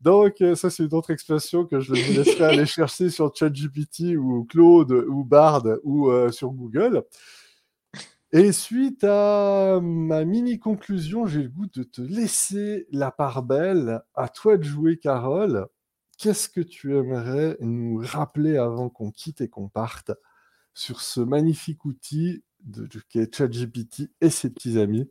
[0.00, 4.16] Donc, euh, ça, c'est une autre expression que je vous laisserai aller chercher sur ChatGPT
[4.16, 7.04] ou Claude ou Bard ou euh, sur Google.
[8.32, 14.02] Et suite à ma mini conclusion, j'ai le goût de te laisser la part belle.
[14.14, 15.68] À toi de jouer, Carole.
[16.18, 20.12] Qu'est-ce que tu aimerais nous rappeler avant qu'on quitte et qu'on parte
[20.74, 25.08] sur ce magnifique outil de, ChatGPT et ses petits amis?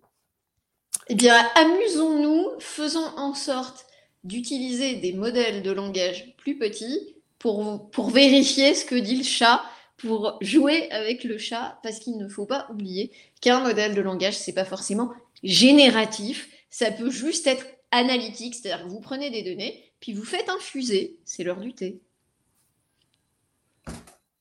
[1.07, 3.85] Eh bien, amusons-nous, faisons en sorte
[4.23, 9.61] d'utiliser des modèles de langage plus petits pour, pour vérifier ce que dit le chat
[9.97, 14.37] pour jouer avec le chat, parce qu'il ne faut pas oublier qu'un modèle de langage,
[14.37, 15.11] c'est pas forcément
[15.43, 20.49] génératif, ça peut juste être analytique, c'est-à-dire que vous prenez des données, puis vous faites
[20.49, 22.01] infuser, c'est l'heure du thé.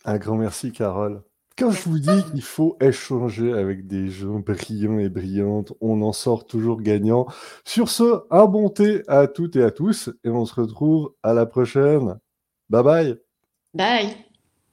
[0.04, 1.22] Un grand merci, Carole.
[1.56, 6.12] Quand je vous dis qu'il faut échanger avec des gens brillants et brillantes, on en
[6.12, 7.28] sort toujours gagnant.
[7.64, 11.32] Sur ce, un bon thé à toutes et à tous, et on se retrouve à
[11.32, 12.18] la prochaine.
[12.68, 13.16] Bye bye.
[13.72, 14.31] Bye.